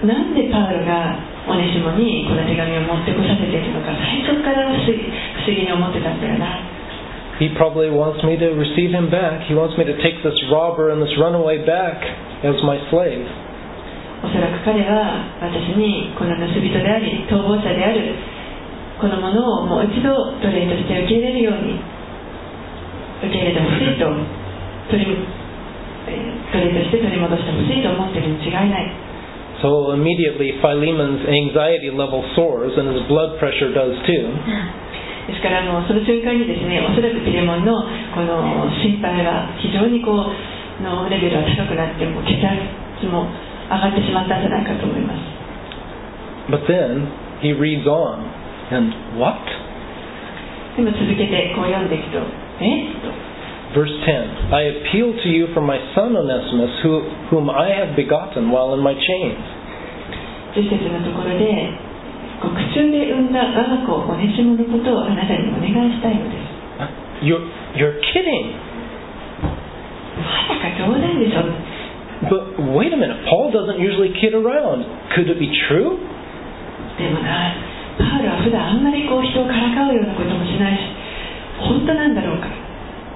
[0.00, 4.86] となんでパウロがオネシモにこの手紙を持ってこさせているのか最初から不思
[5.46, 6.70] 議に思ってたんだよな
[7.40, 9.42] He probably wants me to receive him back.
[9.48, 11.98] He wants me to take this robber and this runaway back
[12.46, 13.26] as my slave.
[14.22, 18.14] おそらく彼は私にこの盗人であり逃亡者である
[19.02, 21.74] このものをもう一度奴隷として受け入れるように
[23.26, 24.06] 受け入れてほしいと
[24.94, 25.18] 取り、
[26.06, 28.86] えー奴隷として取り戻してほしいと思っているに違いない
[29.62, 34.26] So immediately Philemon's anxiety level soars and his blood pressure does too.
[35.22, 37.78] ですからもうその瞬間にですねおそらくピレモンの
[38.10, 43.30] この心配は非常にこうのレベルが高くなってもう血圧も
[43.70, 45.22] 上がってしまったんじゃないかと思います
[46.50, 47.06] But then
[47.38, 48.18] he reads on.
[48.74, 49.38] And what?
[50.74, 53.14] でも続けてこう読んでいくとえっと
[53.75, 58.49] Verse 10 I appeal to you for my son Onesimus, who, whom I have begotten
[58.49, 59.39] while in my chains.
[60.55, 61.75] 10節のところで
[62.41, 66.57] 獄中で産んだ我が子オネシモのことをあなたにお願いしたいのです
[67.25, 67.41] You're,
[67.73, 68.53] you're kidding.
[70.17, 71.43] まさか冗談でしょ
[72.29, 74.81] But wait a minute, Paul doesn't usually kid around.
[75.13, 75.97] Could it be true?
[76.97, 77.53] でもな
[77.97, 80.81] パウロは普段あんまりこう人をからかうようなこともしないし
[81.61, 82.49] 本当なんだろうか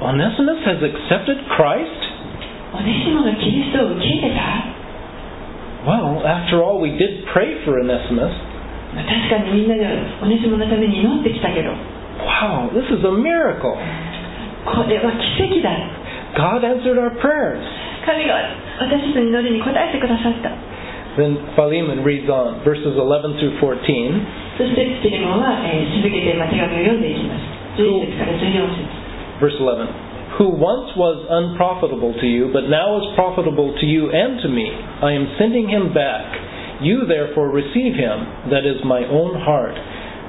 [0.01, 1.99] Onesimus has accepted Christ?
[2.73, 4.71] おねしもがキリストを受け入れた
[5.85, 8.31] Well, after all, we did pray for Onesimus.
[8.93, 9.85] まあ確かにみんなで
[10.21, 11.71] おねしものために祈ってきたけど
[12.21, 13.75] Wow, this is a miracle.
[14.65, 15.73] これは奇跡だ
[16.37, 17.61] God answered our prayers.
[18.05, 18.35] 神が
[18.79, 20.49] 私たちの祈りに応えてくださった
[21.19, 24.57] Then Philemon reads on, verses 11 through 14.
[24.57, 28.94] そしてピレモンは、えー続けてまあ手紙を読んでいきます11節から14節
[29.41, 30.39] Verse 11.
[30.39, 34.69] Who once was unprofitable to you, but now is profitable to you and to me.
[34.71, 36.81] I am sending him back.
[36.81, 39.77] You therefore receive him, that is my own heart,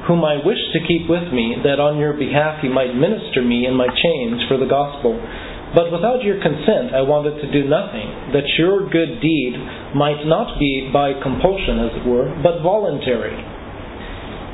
[0.04, 3.64] whom I wish to keep with me, that on your behalf he might minister me
[3.64, 5.16] in my chains for the gospel.
[5.72, 9.56] But without your consent I wanted to do nothing, that your good deed
[9.96, 13.32] might not be by compulsion, as it were, but voluntary.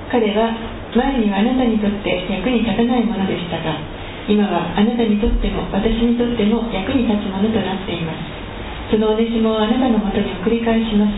[0.09, 0.57] 彼は
[0.97, 3.92] 前にはあなたにとって役に立たないものでしたが
[4.28, 8.24] 今はあなたにとっても私にとっても役に立つものとなっています。
[8.92, 11.12] そのおねしもあなたのもとに送り返します。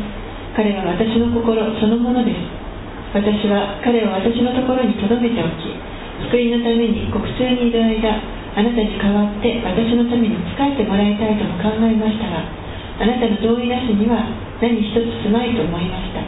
[0.55, 2.65] 彼は私の心そのものです。
[3.15, 5.71] 私は彼を私のところに留めておき
[6.27, 12.43] 救いのために国中にいる間あなたに代わって私のために仕えてもらいたいとも考えましたが
[12.99, 14.19] あなたの同意なしには
[14.59, 16.23] 何一つすまいと思いました。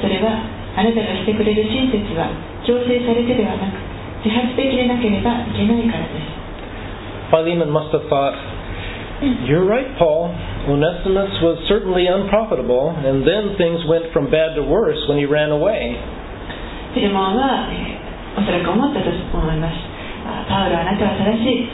[0.00, 0.44] それは
[0.76, 2.28] あなたがしてくれる親切は
[2.68, 6.41] 強制されてではなく自発的でなければいけないからです
[7.31, 8.35] Philemon must have thought,
[9.47, 10.33] You're right, Paul.
[10.67, 15.51] Onesimus was certainly unprofitable, and then things went from bad to worse when he ran
[15.51, 15.95] away.
[16.93, 19.75] フィレモンは、えーおそらく思ったと思います
[20.23, 21.67] あパウロあなたは正しい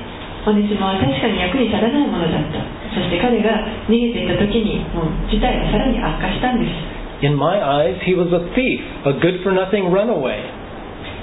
[0.48, 2.66] おねしもは確かに役に立たないものだった
[2.98, 8.78] そして彼が逃げていった時にもう事態はさらに悪化したんです In my eyes, he was a thief,
[9.10, 10.38] a good for nothing runaway.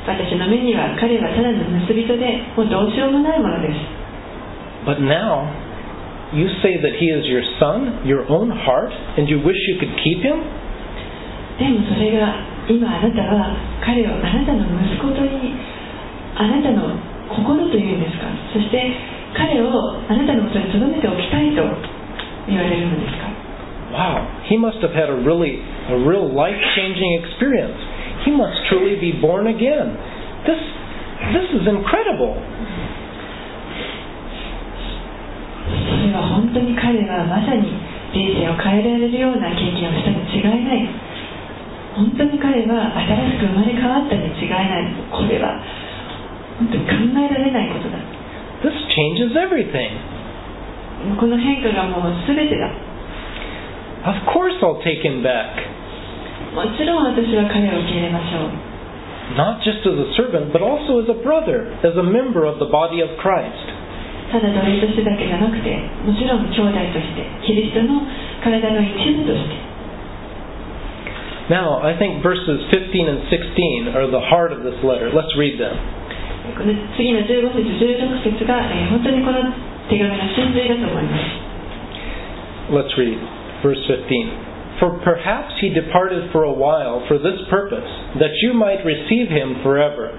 [0.09, 3.77] 私の目には彼はただの盗人でもうどうしようもないものです
[4.89, 5.45] But now,
[6.33, 8.89] you say that he is your son, your own heart,
[9.19, 10.41] and you wish you could keep him?
[11.59, 12.41] でもそれが
[12.71, 13.53] 今あなたは
[13.85, 15.53] 彼をあなたの息子とに
[16.37, 16.95] あなたの
[17.29, 18.81] 心というんですかそして
[19.35, 19.69] 彼を
[20.07, 21.61] あなたのもとに留めておきたいと
[22.47, 23.29] 言われるのですか
[23.89, 25.57] Wow, he must have had a really,
[25.89, 27.88] a real life-changing experience.
[28.25, 29.95] He must truly be born again.
[30.45, 30.59] This,
[31.33, 32.35] this is incredible.
[36.09, 37.69] 本当に彼はまさに
[38.11, 40.89] 人生を変えられるような経験をしたに違いない
[41.95, 45.61] 本当に彼は新しく生まれ変わったに違いないこれは
[46.57, 47.99] 本当に考えられないことだ
[48.59, 49.95] This changes everything.
[51.19, 52.67] この変化がもう全てだ
[54.09, 55.78] Of course I'll take him back.
[56.54, 58.74] もちろん私は彼を受け入れましょう
[59.36, 62.68] Not just as a servant, but also as a brother, as a member of the
[62.68, 63.56] body of Christ.
[64.30, 65.70] ただ奴隷としてだけじゃなくて
[66.04, 68.02] もちろん兄弟としてキリストの
[68.42, 69.74] 体の一部として
[71.48, 75.12] Now, I think verses 15 and 16 are the heart of this letter.
[75.12, 75.76] Let's read them.
[76.56, 79.40] この次の15節16節が、えー本当にこの
[79.88, 81.24] 手紙の真髄だと思います
[82.72, 83.16] Let's read
[83.62, 84.47] verse 15.
[84.80, 87.86] For perhaps he departed for a while for this purpose,
[88.18, 90.10] that you might receive him forever,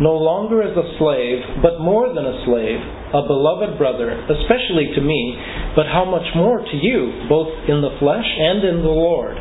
[0.00, 2.80] no longer as a slave, but more than a slave,
[3.14, 5.38] a beloved brother, especially to me,
[5.76, 9.38] but how much more to you, both in the flesh and in the Lord.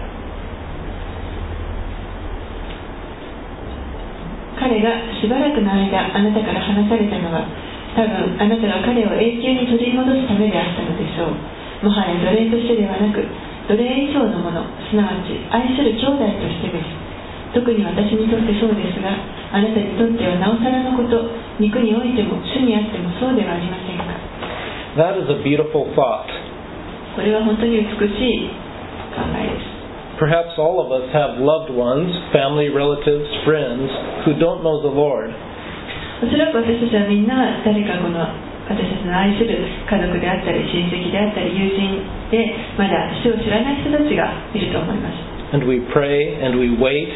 [4.60, 7.48] 彼がしばらくの間あなたから離されたのは
[7.96, 13.24] 多分あなたが彼を永久に取り戻すためであったのでしょうもはや奴隷としてではなく
[13.69, 17.05] 奴隷以上のものすなわち愛する兄弟としてです
[17.55, 19.15] 特に私にとってそうですが
[19.55, 21.23] あなたにとってはなおさらのこと
[21.62, 24.19] 肉においても主にあってもそうではありませんか
[24.99, 26.27] ？That is a beautiful thought.
[27.15, 28.51] これは本当に美しい
[29.15, 29.75] 考えです
[30.19, 33.91] Perhaps all of us have loved ones, family, relatives, friends,
[34.27, 35.31] who don't know the Lord.
[36.23, 38.23] おそらく私たちはみんな誰かこの
[38.65, 42.01] 私たちの愛する家族であったり親戚であったり友人
[42.33, 47.12] でまだ主を知らない人たちがいると思います And we pray and we wait.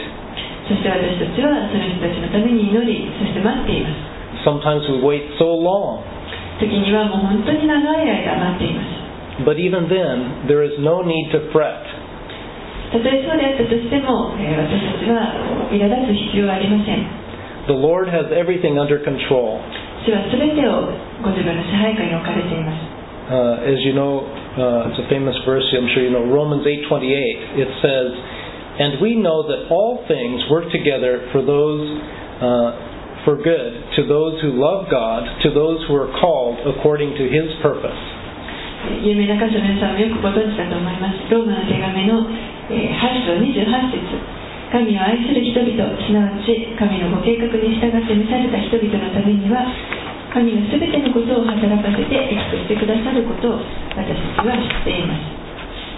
[0.68, 6.05] そして私たちはその人たちのために祈りそして待っています Sometimes we wait so long.
[6.61, 9.09] 時にはもう本当に長い間待っています
[9.49, 11.80] But even then, there is no need to fret.
[12.90, 17.07] たとえそうであったとしても、えー私たちは苛立つ必要はありません
[17.68, 19.61] The Lord has everything under control.
[20.05, 20.89] 主は全てを
[21.24, 22.93] ご自分の支配下に置かれています
[23.24, 24.19] Uh, as you know,
[24.59, 25.63] uh, it's a famous verse.
[25.71, 27.55] I'm sure you know Romans 8:28.
[27.55, 28.11] It says,
[28.84, 31.88] And we know that all things work together for those
[32.43, 37.24] uh, for good to those who love God, to those who are called according to
[37.32, 37.95] His purpose.
[39.01, 42.28] 有名な箇所皆さんもよくご存知だと思いますローマの手紙の、
[42.67, 43.63] えー8章28
[43.95, 44.36] 節
[44.68, 49.64] 神を愛する人々すなわち神のご計画に従って召された人々のためには
[50.28, 53.64] 神が全てのことを働かせて益としてくださることを
[53.96, 55.38] 私たちは知っています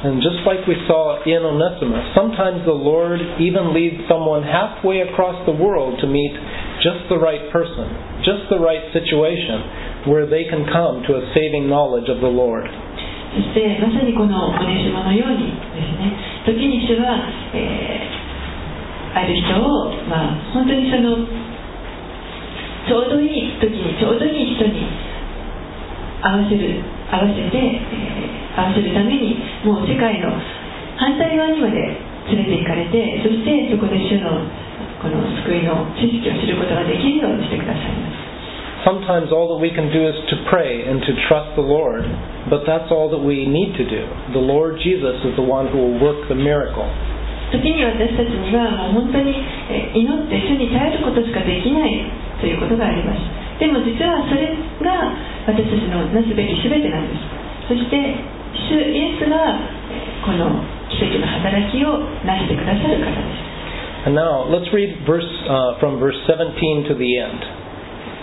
[0.00, 5.44] And just like we saw in Onesimus, sometimes the Lord even leads someone halfway across
[5.44, 6.32] the world to meet
[6.80, 7.84] just the right person,
[8.24, 12.64] just the right situation, where they can come to a saving knowledge of the Lord.
[12.64, 16.16] そしてまさにこのオネシモのようにですね
[16.48, 17.20] 時に主は、
[17.52, 18.19] えー
[19.14, 21.16] ある人を、まあ、本当にその
[22.86, 24.86] ちょうどいい時にちょうどいい人に
[26.22, 30.30] 合わせる合わせて、えー合わせるためにもう世界の
[30.98, 31.80] 反対側にまで
[32.34, 34.42] 連れて行かれてそしてそこで主の
[35.00, 38.30] この救いの知識を知ることができるようにしてくださいます
[38.80, 42.00] Sometimes all that we can do is to pray and to trust the Lord,
[42.48, 44.08] but that's all that we need to do.
[44.32, 46.88] The Lord Jesus is the one who will work the miracle.
[47.50, 49.34] 時に私たちにはもう本当に
[49.70, 52.06] えー祈って主に頼ることしかできない
[52.40, 53.20] ということがあります。
[53.58, 55.12] でも実はそれが
[55.46, 57.26] 私たちのなすべき全てなんです。
[57.68, 57.98] そして
[58.70, 59.58] 主イエスが
[59.90, 63.50] えーこの奇跡の働きをなしてくださる方です。
[64.06, 67.36] And now let's read verse uh, from verse 17 to the end.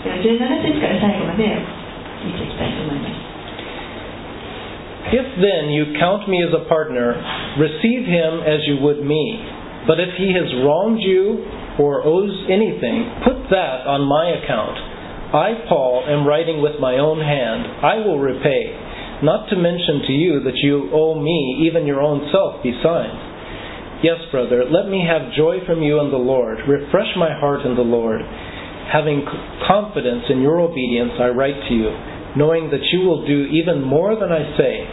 [0.04, 1.44] では17節から最後まで
[2.24, 3.27] 見ていきたいと思います
[5.08, 7.16] If then you count me as a partner,
[7.56, 9.40] receive him as you would me.
[9.86, 11.46] But if he has wronged you
[11.80, 14.76] or owes anything, put that on my account.
[15.32, 17.84] I, Paul, am writing with my own hand.
[17.84, 22.28] I will repay, not to mention to you that you owe me even your own
[22.32, 23.16] self besides.
[24.00, 26.58] Yes, brother, let me have joy from you in the Lord.
[26.68, 28.20] Refresh my heart in the Lord.
[28.92, 29.26] Having
[29.66, 31.90] confidence in your obedience, I write to you,
[32.35, 34.87] knowing that you will do even more than I say.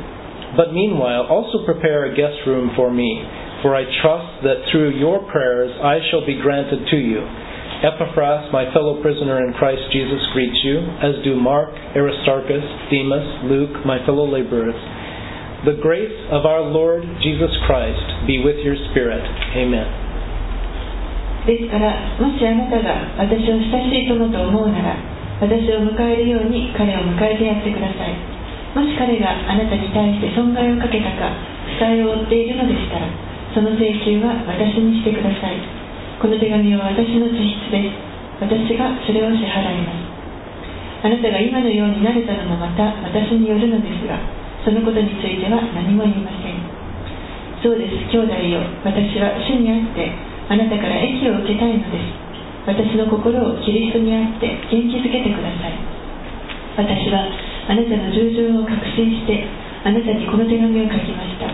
[0.56, 3.22] But meanwhile, also prepare a guest room for me,
[3.62, 7.22] for I trust that through your prayers I shall be granted to you.
[7.80, 13.86] Epaphras, my fellow prisoner in Christ Jesus, greets you, as do Mark, Aristarchus, Demas, Luke,
[13.86, 14.76] my fellow laborers.
[15.64, 19.24] The grace of our Lord Jesus Christ be with your spirit.
[19.56, 20.10] Amen.
[21.46, 28.15] ですからもしあなたが私を親しい友と思うなら 私を迎えるように彼を迎えてやってください。
[28.75, 31.31] もし彼があなたに対して損害をかけたか
[31.67, 33.07] 負債を負っているのでしたら
[33.55, 35.59] その請求は私にしてください。
[36.19, 37.95] この手紙は私の自筆です。
[38.39, 41.07] 私がそれを支払います。
[41.07, 44.19] あなたが今のようになれたのもまた私によるのですが
[44.63, 46.59] そのことについては何も言いません。
[47.63, 48.59] そうです兄弟よ。
[48.83, 50.11] 私は主にあって
[50.47, 52.24] あなたから益を受けたいのです。
[52.65, 55.77] 私の心をキリストにあって元気づけてください。
[56.75, 57.29] 私は
[57.69, 59.45] あなたの従順を確信して
[59.85, 61.47] あなたにこの手紙を書きました。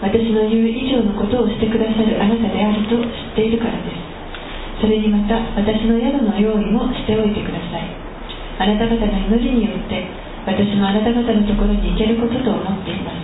[0.00, 4.00] 私の言う以上のことをしてくださるあなたであると知っているからです。
[4.80, 7.84] それにまた私の宿の用意もしておいてください。
[8.58, 10.00] あなた方の祈りによって
[10.48, 13.20] 私もあなた方のところに行けることと思っています。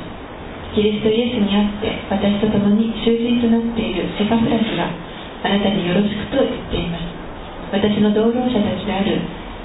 [0.76, 4.93] キリストイエスにあって私と共に囚人となっているセカフラスが
[5.43, 7.19] あなたによろしくと言っています。
[7.71, 9.19] 私の同労者たちである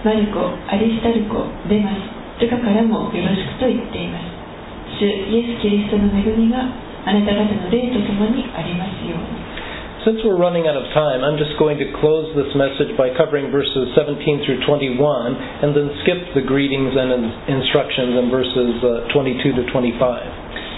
[0.05, 4.41] マルコ、アリスタルコ、デマス、ルカからもよろしくと言っています
[4.99, 6.64] 主イエス・キリストの恵みが
[7.05, 9.41] あなた方の霊と共にありますように
[10.01, 13.53] Since we're running out of time, I'm just going to close this message by covering
[13.53, 14.97] verses 17 through 21
[15.61, 17.29] and then skip the greetings and in-
[17.61, 20.01] instructions in verses uh, 22 to 25.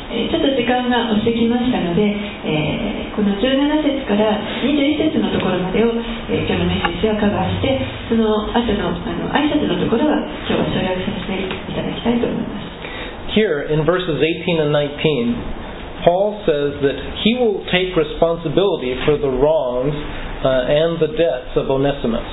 [0.08, 2.04] えーちょっと時間が押してきましたので、
[2.48, 3.42] えーこの17
[3.82, 4.30] 節から
[4.62, 5.90] 21節のところまでを、
[6.30, 16.96] えー今日のメッセージはカバーしてその後のあの挨拶のところは今日は省略させていただきたいと思います Here in verses 18 and 19, Paul says that
[17.28, 22.24] he will take responsibility for the wrongs uh, and the debts of Onesimus.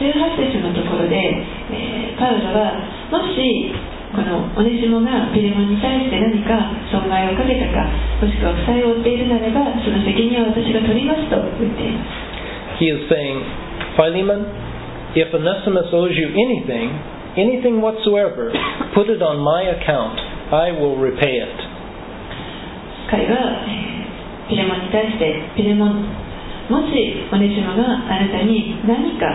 [0.00, 1.14] 18節のところで、
[1.70, 2.74] えーパウロは
[3.10, 3.72] もし
[4.12, 6.60] このオネシモがピレモンに対して何か
[6.92, 7.88] 損害をかけたか
[8.20, 12.32] もしくは負債を負っているならばその責任は私が取りますと言っています
[12.80, 13.38] He is saying,
[13.96, 14.42] Philemon,
[15.14, 16.88] if Onesimus owes you anything,
[17.36, 18.50] anything whatsoever,
[18.96, 20.18] put it on my account.
[20.50, 21.56] I will repay it.
[23.08, 26.04] 彼はえーピレモンに対してピレモン
[26.68, 26.92] もし
[27.32, 29.28] オネシモがあなたに何か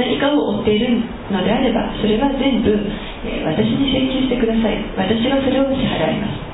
[0.00, 0.96] 何かを負っている
[1.28, 6.50] のであればそれは全部、えー私に請求してください私がそれを支払います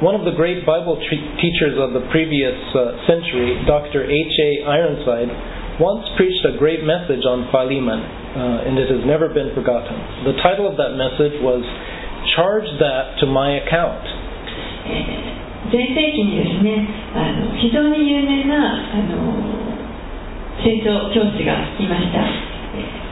[0.00, 0.94] One of the great Bible
[1.42, 4.06] teachers of the previous uh, century, Dr.
[4.06, 4.62] H.A.
[4.62, 5.26] Ironside,
[5.82, 9.98] once preached a great message on Philemon, uh, and it has never been forgotten.
[10.22, 11.66] The title of that message was
[12.38, 14.06] Charge That to My Account.
[14.86, 15.38] えー
[15.70, 19.34] 前世紀にですねあの非常に有名なあの
[20.64, 22.47] 聖書教師がいましたえー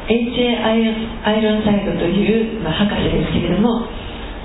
[0.07, 0.63] H.A.
[0.63, 3.87] アイロンサイドという、まあ、博士ですけれども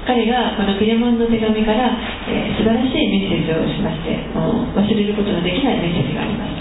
[0.05, 1.93] 彼がこのピレモンの手紙から、
[2.25, 6.57] えー素晴らしいメッセージをしましてもう忘れることのできないメッセージがあります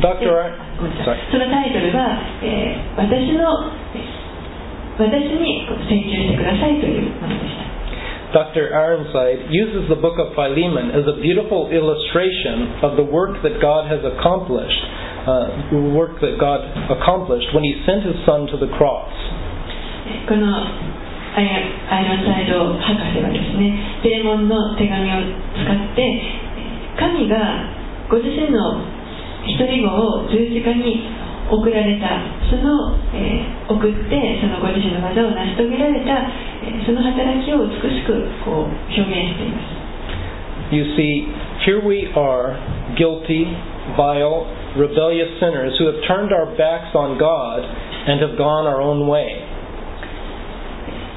[0.00, 0.28] Dr.
[1.32, 4.24] そのタイトルは、えー私のえー
[4.94, 7.73] 私に請求してくださいというものでした
[8.34, 8.74] Dr.
[8.74, 13.86] Ironside uses the book of Philemon as a beautiful illustration of the work that God
[13.86, 14.82] has accomplished,
[15.22, 19.14] uh, the work that God accomplished when He sent His Son to the cross.
[20.26, 21.48] このアイ
[21.88, 25.22] アイロンサイド博士はですねピレモンの手紙を
[25.54, 26.22] 使って
[26.98, 27.38] 神が
[28.10, 28.82] ご自身の
[29.46, 32.20] 一人子を十字架に送られた
[32.50, 36.20] その、えー送ってそのご自身の技を成し遂げられた、
[36.62, 38.12] えーその働きを美しく
[38.44, 39.84] こう表現しています
[40.72, 41.28] You see,
[41.66, 42.56] here we are,
[42.96, 43.44] guilty,
[43.96, 47.60] vile, rebellious sinners who have turned our backs on God
[48.08, 49.44] and have gone our own way.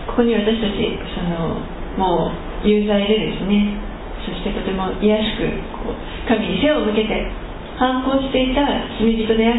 [0.07, 1.61] ここに私たちその
[1.97, 2.31] も
[2.63, 3.77] う有罪でですね
[4.25, 5.45] そしてとても卑しく
[5.85, 7.31] こう神に背を向けて
[7.77, 8.65] 反抗していた
[8.99, 9.53] 罪人であ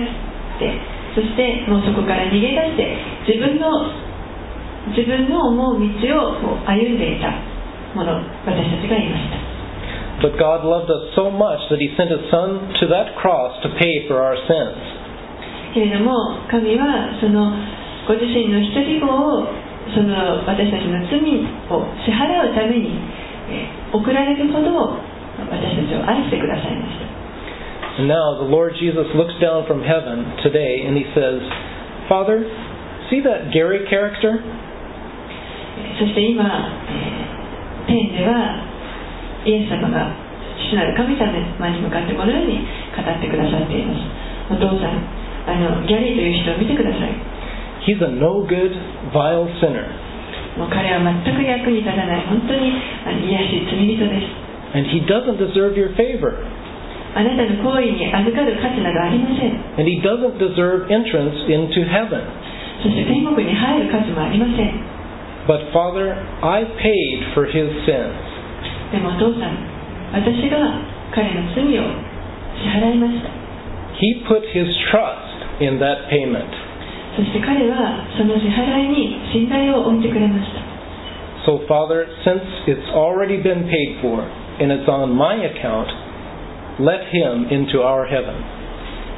[0.59, 0.67] って
[1.15, 2.83] そしてもうそこから逃げ出して
[3.31, 3.71] 自分の
[4.91, 7.31] 自分の思う道を歩んでいた
[7.95, 9.39] もの私たちがいました
[10.19, 13.71] But God loved us so much that He sent His Son to that cross to
[13.79, 14.75] pay for our sins.
[15.73, 17.55] けれども神はその
[18.09, 19.47] ご自身の一人子を
[19.95, 21.23] その私たちの罪
[21.71, 22.99] を支払うために、
[23.49, 24.69] えー送られるほど
[25.41, 27.08] 私たちを愛してくださいました
[27.99, 31.43] And now the Lord Jesus looks down from heaven today and he says,
[32.07, 32.47] Father,
[33.11, 34.39] see that Gary character?
[47.83, 48.71] He's a no good,
[49.11, 49.91] vile sinner.
[54.75, 56.37] And he doesn't deserve your favor.
[59.79, 62.23] And he doesn't deserve entrance into heaven.
[65.49, 66.13] But Father,
[66.45, 68.17] I paid for his sins.
[73.99, 76.53] He put his trust in that payment.
[81.47, 84.21] So, Father, since it's already been paid for
[84.61, 85.89] and it's on my account,
[86.80, 88.36] let him into our heaven.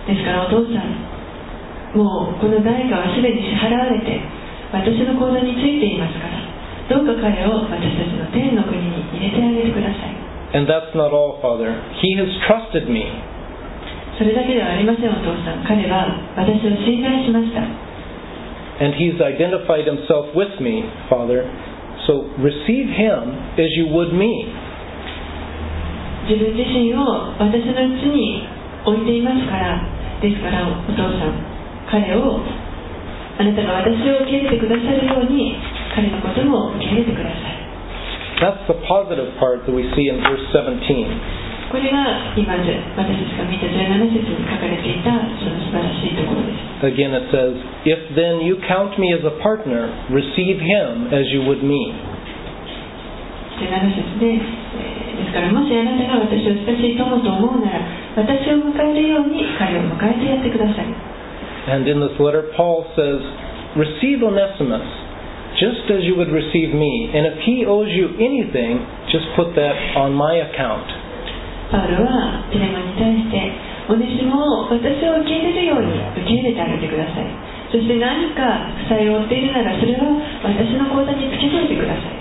[0.06, 1.16] ですからお父さん
[1.98, 4.22] もうこの代価はすでに支払われて
[4.70, 6.36] 私の口座についていますから
[6.92, 10.16] どうか彼を私たちの天の国に入れてあげてください
[10.54, 11.74] And that's not all, Father.
[12.00, 13.10] He has trusted me.
[14.18, 17.64] それだけではありませんお父さん彼は私を信頼しました
[18.84, 21.48] And he's identified himself with me, Father.
[22.08, 24.52] So receive him as you would me.
[26.29, 28.45] 自分自身を私のうちに
[28.85, 29.81] 置いていますから
[30.21, 31.37] ですからお父さん
[31.89, 32.41] 彼を
[33.41, 35.57] あなたが私を受け入れてくださるように
[35.97, 37.61] 彼のことも受け入れてください
[38.41, 40.81] That's the positive part that we see in verse 17.
[41.69, 47.53] これが今私たちが見た17節に書かれていたその素晴らしいところです Again, it says,
[47.85, 51.93] If then you count me as a partner, receive him as you would me.
[53.61, 54.60] 17節で、えー
[55.21, 57.85] ですからもしあなたが私を親しい友と思うなら
[58.17, 60.89] 私を迎えるように彼を迎えてやってください
[61.69, 63.21] And in this letter, Paul says,
[63.77, 64.89] Receive Onesimus,
[65.61, 67.13] just as you would receive me.
[67.13, 68.81] And if he owes you anything,
[69.13, 70.89] just put that on my account.
[71.71, 73.37] パウロはピレモンに対して
[73.87, 77.31] おネシモを私を受け入れるように受け入れてあげてください
[77.71, 80.03] そして何か負債を負っているならそれは
[80.51, 82.21] 私の口座につけといてください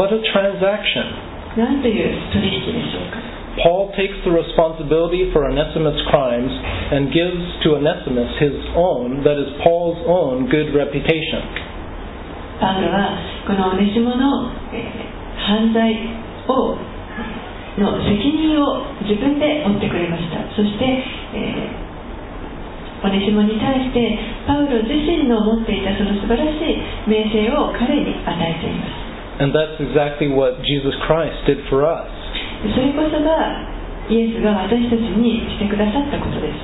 [0.00, 1.35] What a transaction.
[1.56, 6.52] なんという取引でしょうか Paul takes the responsibility for Onesimus' crimes
[6.92, 11.40] and gives to Onesimus his own, that is, Paul's own, good reputation.
[12.60, 15.94] パウロはこのオネシモの、えー犯罪
[16.48, 16.74] を
[17.78, 20.84] の責任を自分で負ってくれましたそして、
[21.36, 21.86] えー
[23.04, 29.05] オネシモに対してパウロ自身の持っていたその素晴らしい名声を彼に与えています
[29.38, 32.08] And that's exactly what Jesus Christ did for us.
[32.74, 33.76] それこそが
[34.08, 36.56] イエスが私たちにしてくださったことです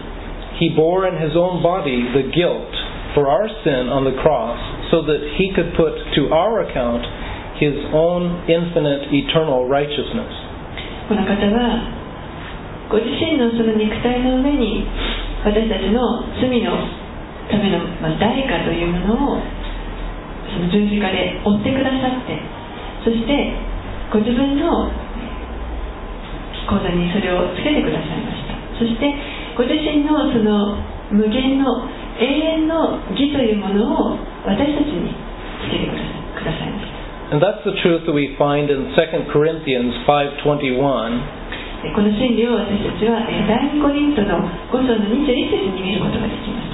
[0.57, 2.71] He bore in his own body the guilt
[3.15, 4.57] for our sin on the cross
[4.91, 7.05] so that he could put to our account
[7.61, 10.33] his own infinite eternal righteousness.
[11.09, 11.93] この方は
[12.89, 14.87] ご自身のその肉体の上に
[15.45, 16.73] 私たちの罪の
[17.51, 19.43] ための、まあ、代価というものを
[20.47, 22.62] その十字架で追ってくださって
[23.05, 23.53] そして
[24.13, 24.91] ご自分の
[26.67, 28.55] 口座にそれをつけてくださいました。
[28.79, 29.15] そして
[29.59, 30.79] ご自身のその
[31.11, 31.87] 無限の
[32.19, 35.11] 永遠の義というものを私たちに
[35.61, 37.03] つけてくださいました。
[37.33, 41.43] And that's the truth that we find in 2 Corinthians 5:21.
[41.85, 44.39] えこの真理を私たちはえ第2コリントの
[44.71, 46.72] 5章の21節に見ることができます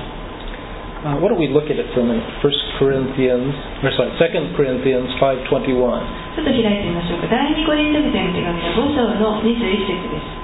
[1.03, 2.23] Uh, why don't we look at it for a minute?
[2.39, 3.51] 1 Corinthians,
[3.83, 5.51] or sorry, 2 Corinthians 5:21.
[5.51, 10.43] ちょっと開いてみましょうか第2コリント人への手紙の5章の21節です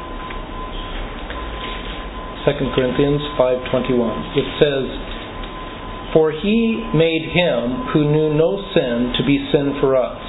[2.43, 4.11] 2 Corinthians 5:21.
[4.35, 4.83] It says,
[6.11, 10.19] "For he made him who knew no sin to be sin for us,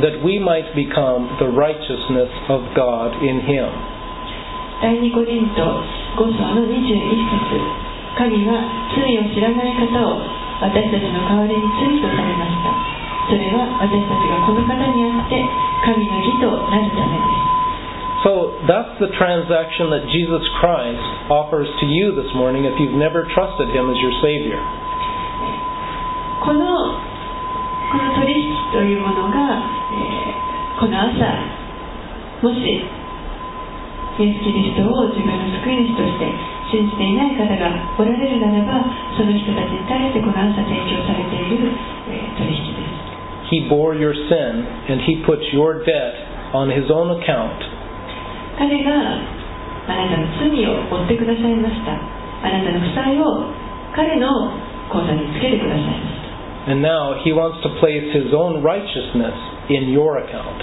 [0.00, 3.68] that we might become the righteousness of God in him."
[4.80, 5.84] 第2コリント
[6.16, 6.80] 5章の21
[7.52, 7.81] 節
[8.17, 8.61] 神は
[8.93, 10.21] 罪を知らない方を
[10.61, 12.71] 私たちの代わりに罪とされました
[13.29, 15.41] それは私たちがこの方にあって
[15.85, 17.53] 神の義となるためです
[18.23, 23.27] So that's the transaction that Jesus Christ offers to you this morning if you've never
[23.35, 24.63] trusted him as your savior.
[26.39, 26.63] この
[27.91, 29.59] この取引というものが、
[29.91, 31.15] えーこの朝
[32.41, 32.83] もしイ
[34.19, 36.27] エス・キリストを自分の救い主として
[36.73, 37.69] 信じていない方が
[38.01, 38.81] おられるならば
[39.13, 41.69] その人たちに対してこの朝提供されている、
[42.09, 47.53] えー取引です He bore your sin and he puts your debt on his own account.
[48.57, 53.53] 彼があなたの罪を負ってくださいましたあなたの負債を
[53.93, 54.49] 彼の
[54.89, 56.17] 口座につけてくださいまし
[56.65, 59.35] た And now he wants to place his own righteousness
[59.69, 60.57] in your account.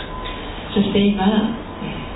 [0.75, 2.11] そして今えー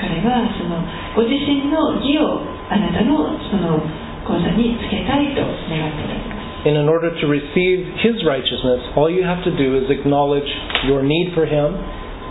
[0.00, 0.80] 彼はその
[1.14, 2.40] ご自身の義を
[2.70, 3.80] あなたのその
[4.24, 10.48] 口座につけたいと願っておられます And in order to receive his righteousness, all you have to do is acknowledge
[10.88, 11.76] your need for him,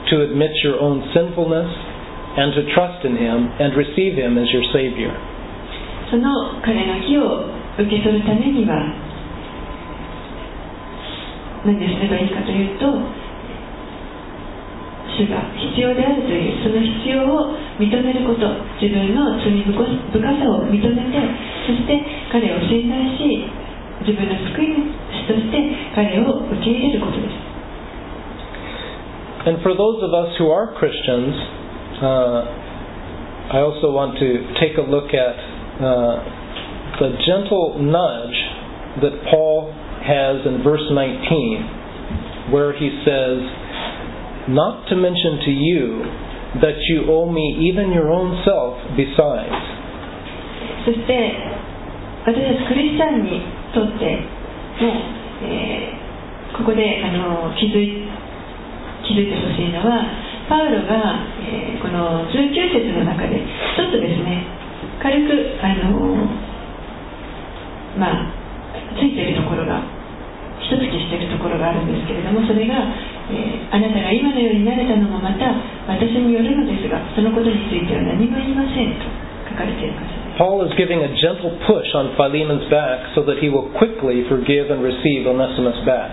[0.09, 1.69] to admit your own sinfulness,
[2.33, 5.13] and to trust in him and receive him as your Savior.
[6.09, 7.45] その彼の義を
[7.77, 8.73] 受け取るためには
[11.65, 12.85] 何をすればいいかというと
[15.13, 18.48] 主が必要であるというその必要を認めること
[18.80, 21.16] 自分の罪深さを認めて
[21.66, 22.00] そして
[22.32, 23.44] 彼を信頼し
[24.04, 24.74] 自分の救い
[25.26, 25.56] 主として
[25.94, 27.48] 彼を受け入れることです
[29.46, 31.32] And for those of us who are Christians,
[32.02, 32.42] uh,
[33.54, 34.28] I also want to
[34.60, 35.34] take a look at
[35.80, 36.20] uh,
[37.00, 38.36] the gentle nudge
[39.00, 39.72] that Paul
[40.04, 43.38] has in verse 19, where he says,
[44.52, 46.02] Not to mention to you
[46.61, 49.49] that you owe me even your own self besides.
[50.85, 51.13] そして
[52.25, 53.41] 私たちクリスチャンに
[53.73, 54.19] とって
[54.83, 54.93] も、
[55.47, 56.03] えー
[56.53, 58.05] ここであの気づい
[59.01, 60.05] 気づいてほしいのは
[60.47, 63.41] パウロが、えーこの19節の中で
[63.75, 64.45] ちょっとですね
[65.01, 65.33] 軽く
[65.65, 66.15] あの
[67.97, 68.43] まあ
[68.95, 69.81] ついているところが
[70.61, 72.73] 一突きしているところがあるんですけれどもそれが、
[73.31, 75.49] えーあなたが今のようになれたのもまた
[75.89, 79.09] 私によるのですがそのことについては何も言いませんと
[79.49, 84.69] 書かれている箇所です Paul is giving a gentle push on Philemon's back so that he will quickly forgive
[84.73, 86.09] and receive Onesimus back.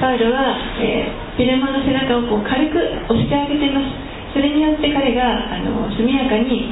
[0.00, 2.78] パウロは、えーピレモンの背中をこう軽く
[3.10, 3.90] 押してあげています
[4.34, 6.70] それによって彼があの速やかに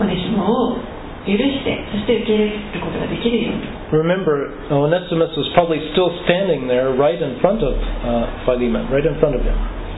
[0.00, 0.78] オネシモを
[1.25, 9.05] 許してそして受け入れることができるように Remember, Onesimus was probably still standing there right in front of uh, Philemon, right
[9.05, 9.53] in front of him.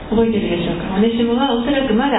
[0.08, 2.16] 覚えているでしょうかオネシモはおそらくまだ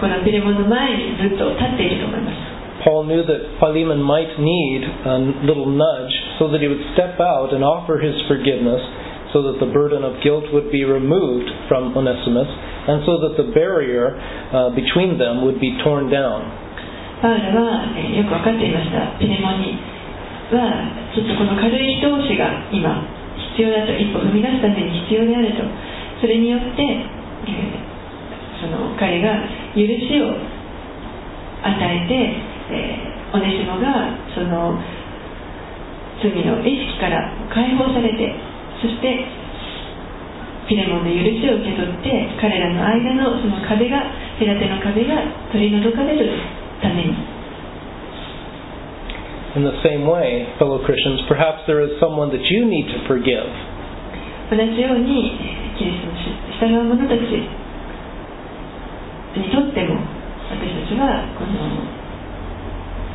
[0.00, 7.18] このピレモンの前にずっと立っていると思います Paul knew that Philemon might need a little nudge so that he would step
[7.18, 8.78] out and offer his forgiveness
[9.34, 12.46] so that the burden of guilt would be removed from Onesimus
[12.88, 14.14] and so that the barrier
[14.54, 16.61] uh, between them would be torn down.
[17.23, 19.15] パウロは、えよく分かっていました。
[19.15, 19.79] ピレモンに
[20.51, 22.99] はちょっとこの軽い一押しが今
[23.55, 25.63] 必要だと一歩踏み出すために必要であると。
[26.19, 27.79] それによって、え
[28.59, 29.39] その彼が
[29.71, 30.35] 許しを
[31.63, 32.13] 与えて、
[32.75, 34.77] えーオネシモがその
[36.21, 38.29] 罪の意識から解放されて
[38.77, 39.25] そして
[40.69, 44.05] ピレモンの許しを受け取って彼らの間のその壁が
[44.37, 45.17] 隔ての壁が
[45.51, 46.62] 取り除かれる。
[46.83, 47.15] ために
[49.55, 53.45] In the same way, fellow Christians, perhaps there is someone that you need to forgive.
[54.49, 56.19] 同じようにえーキリストに
[56.59, 57.47] 従う者たちに
[59.49, 59.97] とっても
[60.51, 61.57] 私たちはこの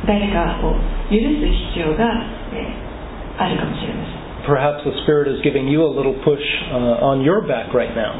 [0.07, 0.73] 誰かを
[1.11, 1.45] 許す
[1.75, 2.07] 必要が、
[2.55, 2.89] えー
[3.39, 6.43] あるかもしれません Perhaps the Spirit is giving you a little push
[6.75, 8.19] uh, on your back right now.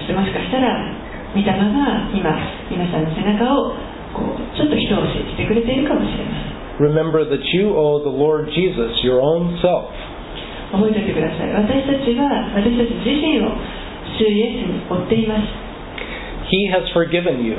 [0.00, 0.72] そしてもしかしたら
[1.36, 1.52] 御霊が
[2.16, 2.32] 今
[2.72, 3.76] 皆さんの背中を
[4.53, 9.93] ちょっと一押ししてくれているかもしれません Remember that you owe the Lord Jesus your own self.
[10.73, 13.53] 覚えておいてください私たちは私たち自身を
[14.17, 15.45] 主イエスに追っています
[16.49, 17.57] He has forgiven you.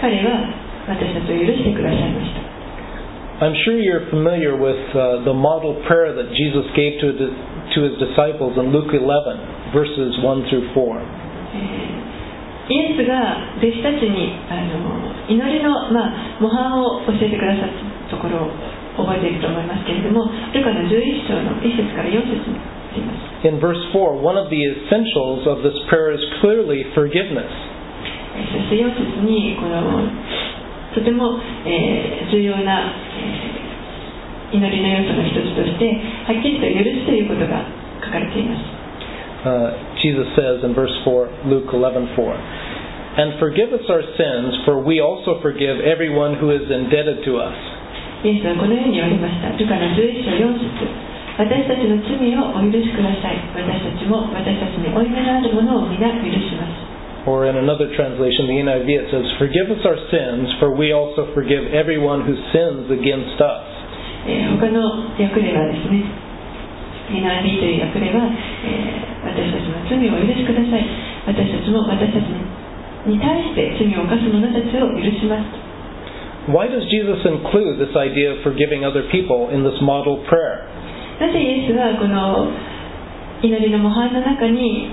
[0.00, 0.52] 彼は
[0.88, 2.44] 私たちを許してくださいました
[3.44, 7.98] I'm sure you're familiar with uh, the model prayer that Jesus gave to, to his
[7.98, 12.07] disciples in Luke 11, verses 1 through 4.
[12.69, 14.77] イエスが弟子たちにあの
[15.25, 17.73] 祈りの、まあ、模範を教えてくださっ
[18.09, 18.53] たところを
[19.01, 22.79] 覚えていると思いますけれどもルカの11章の1節から4節に
[23.45, 27.47] In verse 4, one of the essentials of this prayer is clearly forgiveness.
[28.35, 30.03] えーそして4節にこの
[30.93, 33.59] とても、えー重要な、えー
[34.51, 35.85] 祈りの要素の一つとして
[36.25, 37.61] はっきりと許すということが
[38.01, 38.79] 書かれています
[39.39, 39.71] Uh,
[40.02, 42.34] Jesus says in verse 4, Luke 11, 4,
[43.14, 47.54] And forgive us our sins, for we also forgive everyone who is indebted to us.
[48.24, 60.92] イエスはこのように言われましたルカの11章4節私たちの罪をお許しください私たちも私たちに負い目のあるものを皆許します Or in another translation, the NIV, it says, Forgive us our sins, for we
[60.92, 63.64] also forgive everyone who sins against us.
[64.24, 66.04] えー他の訳ではですね
[67.09, 68.29] NIV という訳では、
[68.65, 70.83] えー私たちの罪をお許しください
[71.27, 72.27] 私たちも私たち
[73.07, 75.69] に対して罪を犯す者たちを許します
[76.49, 80.65] Why does Jesus include this idea of forgiving other people in this model prayer?
[81.19, 82.47] なぜイエスはこの
[83.43, 84.89] 祈りの模範の中に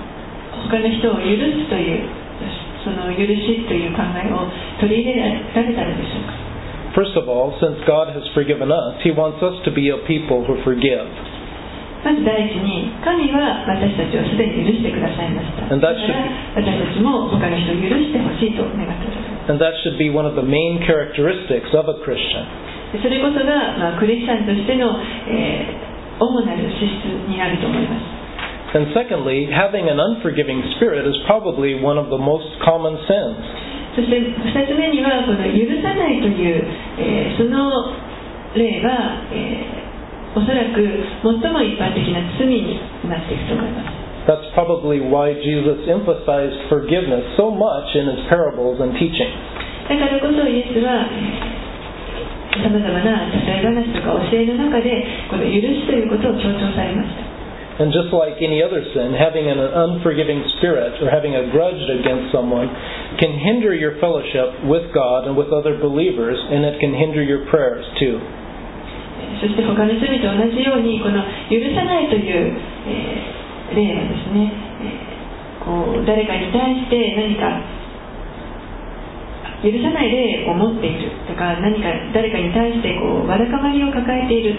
[0.69, 2.09] 他の人を許すという
[2.85, 4.51] その許しという考えを
[4.83, 6.47] 取り入れられたのでしょうか
[6.97, 10.47] First of all, since God has forgiven us, He wants us to be a people
[10.47, 11.05] who forgive.
[12.07, 22.47] まず第一に神は私たちをすでに許してくださいました And だから私たちも他の人を許してほしいと願っております And that should be one of the main characteristics of a Christian.
[22.95, 24.95] でそれこそが、まあ、クリスチャンとしての、
[25.27, 25.87] えー
[26.17, 27.93] 主なる資質になると思いま
[28.73, 33.37] す And secondly, having an unforgiving spirit is probably one of the most common sins.
[33.95, 36.65] そして2つ目にはこの許さないという、
[36.99, 37.93] えーその
[38.55, 39.86] 例が、えー
[40.36, 40.80] おそらく
[41.22, 42.80] 最も一般的な罪に
[43.10, 49.34] なっていくと思います That's probably why Jesus emphasized forgiveness so much in his parables and teaching.
[49.90, 51.10] だからこそイエスは
[52.62, 57.32] さまざまな例え話とか教えの中でこの許しということを強調されました
[57.80, 62.30] And just like any other sin, having an unforgiving spirit or having a grudge against
[62.30, 62.70] someone
[63.18, 67.50] can hinder your fellowship with God and with other believers, and it can hinder your
[67.50, 68.22] prayers too.
[69.41, 72.57] そして他の罪と同じようにこの許さないという、
[72.89, 74.47] えー例はですね、
[74.79, 75.17] えー
[75.67, 77.59] こう誰かに対して何か
[79.67, 84.55] 許さない例を持っているとか何か誰かに対してこうわだかまりを抱えている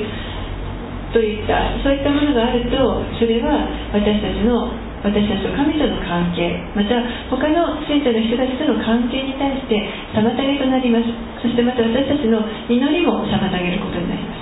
[1.16, 2.76] といったそういったものがあると
[3.16, 3.56] それは
[3.96, 4.68] 私たちの
[5.00, 7.00] 私たちと神との関係また
[7.32, 9.80] 他の信者の人たちとの関係に対して
[10.12, 11.08] 妨げとなります。
[11.40, 14.37] そしてまた私たちの祈りも妨げることになります。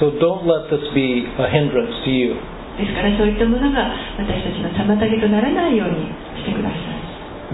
[0.00, 2.36] So don't let this be a hindrance to you.
[2.76, 3.88] ですからそういったものが
[4.20, 6.96] 私たちの妨げとならないようにしてください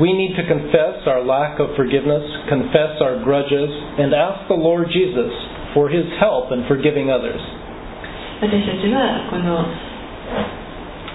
[0.00, 3.68] We need to confess our lack of forgiveness, confess our grudges,
[4.00, 5.30] and ask the Lord Jesus
[5.74, 7.38] for his help in forgiving others.
[8.40, 9.62] 私たちはこの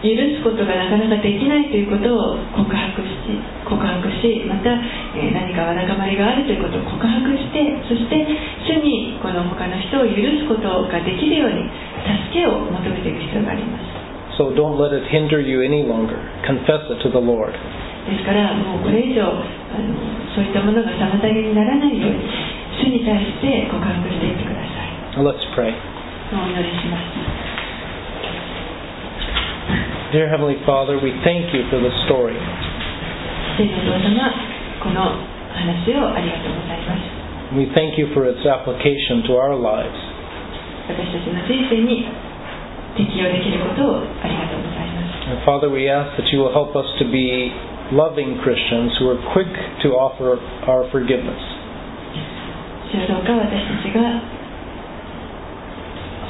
[0.03, 3.23] 許すことがなかなかできないということを告白し
[3.63, 4.75] 告白しまた、
[5.15, 8.27] えー何かわだかまりがあるということを告白してそして
[8.67, 11.71] 主にこの他の人を許すことができるように
[12.03, 14.03] 助けを求めていく必要があります
[14.43, 16.17] So don't let it hinder you any longer.
[16.49, 17.53] Confess it to the Lord.
[18.09, 19.39] ですからもうこれ以上あ
[19.79, 19.95] の
[20.35, 22.19] そういったものが妨げにならないように
[22.83, 25.71] 主に対して告白していってください let's pray.
[26.35, 26.99] お祈りしま
[27.39, 27.42] す
[30.12, 32.36] Dear Heavenly Father, we thank you for this story.
[33.58, 34.32] 天のお父様
[34.84, 35.18] この
[35.52, 39.92] 話をありがとうございます We thank you for its application to our lives.
[40.88, 42.06] 私たちの人生に
[42.96, 47.52] 適用できることをありがとうございます And Father, we ask that you will help us to be
[47.92, 49.52] loving Christians who are quick
[49.84, 51.40] to offer our forgiveness.
[52.92, 54.22] 主よどうか私たちが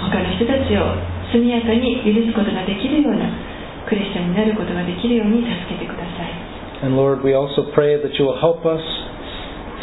[0.02, 3.28] 他の人たちを 速やかに許すことができるような
[3.88, 6.48] クリスチャンになることができるように助けてください
[6.84, 8.84] And Lord, we also pray that you will help us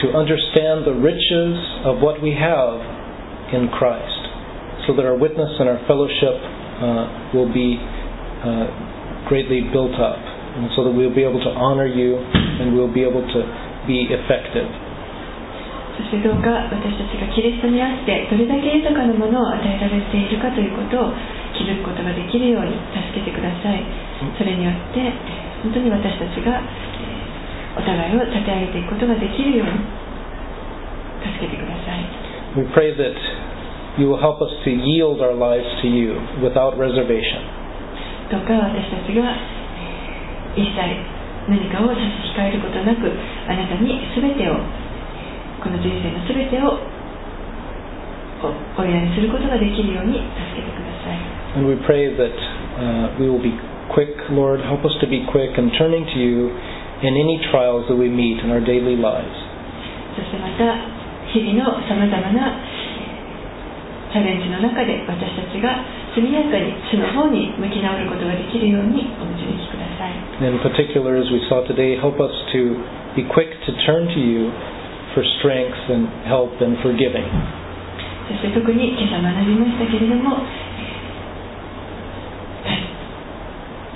[0.02, 2.78] to understand the riches of what we have
[3.50, 4.22] in Christ,
[4.86, 7.78] so that our witness and our fellowship uh, will be
[8.46, 12.92] uh, greatly built up, and so that we'll be able to honor you and we'll
[12.92, 13.40] be able to
[13.90, 14.70] be effective.
[15.94, 21.14] そしてどうか私たちがキリストにあってどれだけ豊かなものを与えられているかということを
[21.59, 23.83] 気づくことができるように助けてください。
[24.39, 29.83] それによってえー本当に私たちがえーお互いを立て上げていくことができるように
[31.19, 32.07] 助けてください。
[32.55, 33.13] We pray that
[33.99, 37.43] you will help us to yield our lives to you without reservation.
[38.31, 39.35] どうか私たちが
[40.55, 40.79] えー一切
[41.49, 41.99] 何かを差し
[42.37, 43.11] 控えることなく
[43.47, 44.55] あなたに全てを
[45.63, 46.77] この人生の全てを
[48.43, 51.19] おお依頼することができるように助けてください
[51.59, 52.35] And we pray that
[52.77, 53.57] uh, we will be
[53.89, 54.61] quick, Lord.
[54.61, 56.53] Help us to be quick in turning to you
[57.01, 59.33] in any trials that we meet in our daily lives.
[60.15, 60.77] そしてまた
[61.33, 62.53] 日々のさまざまな
[64.13, 72.77] チャレンジの中で私たちが速やかに主の方に向き直ることができるようにお導きください In particular, as we saw today, help us to
[73.15, 74.49] be quick to turn to you
[75.13, 77.25] for strength and help and forgiving.
[78.29, 80.37] そして特に今朝学びましたけれども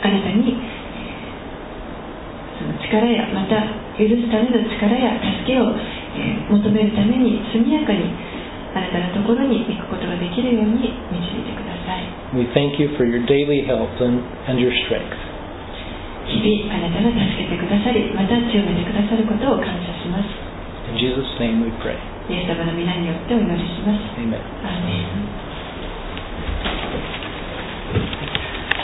[0.03, 0.57] あなたに
[2.57, 3.61] その力やまた
[3.95, 5.69] 許すための力や助けを
[6.17, 8.09] えー求めるために速やかに
[8.75, 12.03] あなたのところに行くことができるように導いてください
[12.35, 15.13] We thank you for your daily help and, and your strength.
[16.25, 20.27] 日々あなたが助けてくださりまた強めてくださることを感謝します
[20.91, 22.12] In Jesus' name we pray.
[22.29, 25.32] イエス様の皆によってお祈りします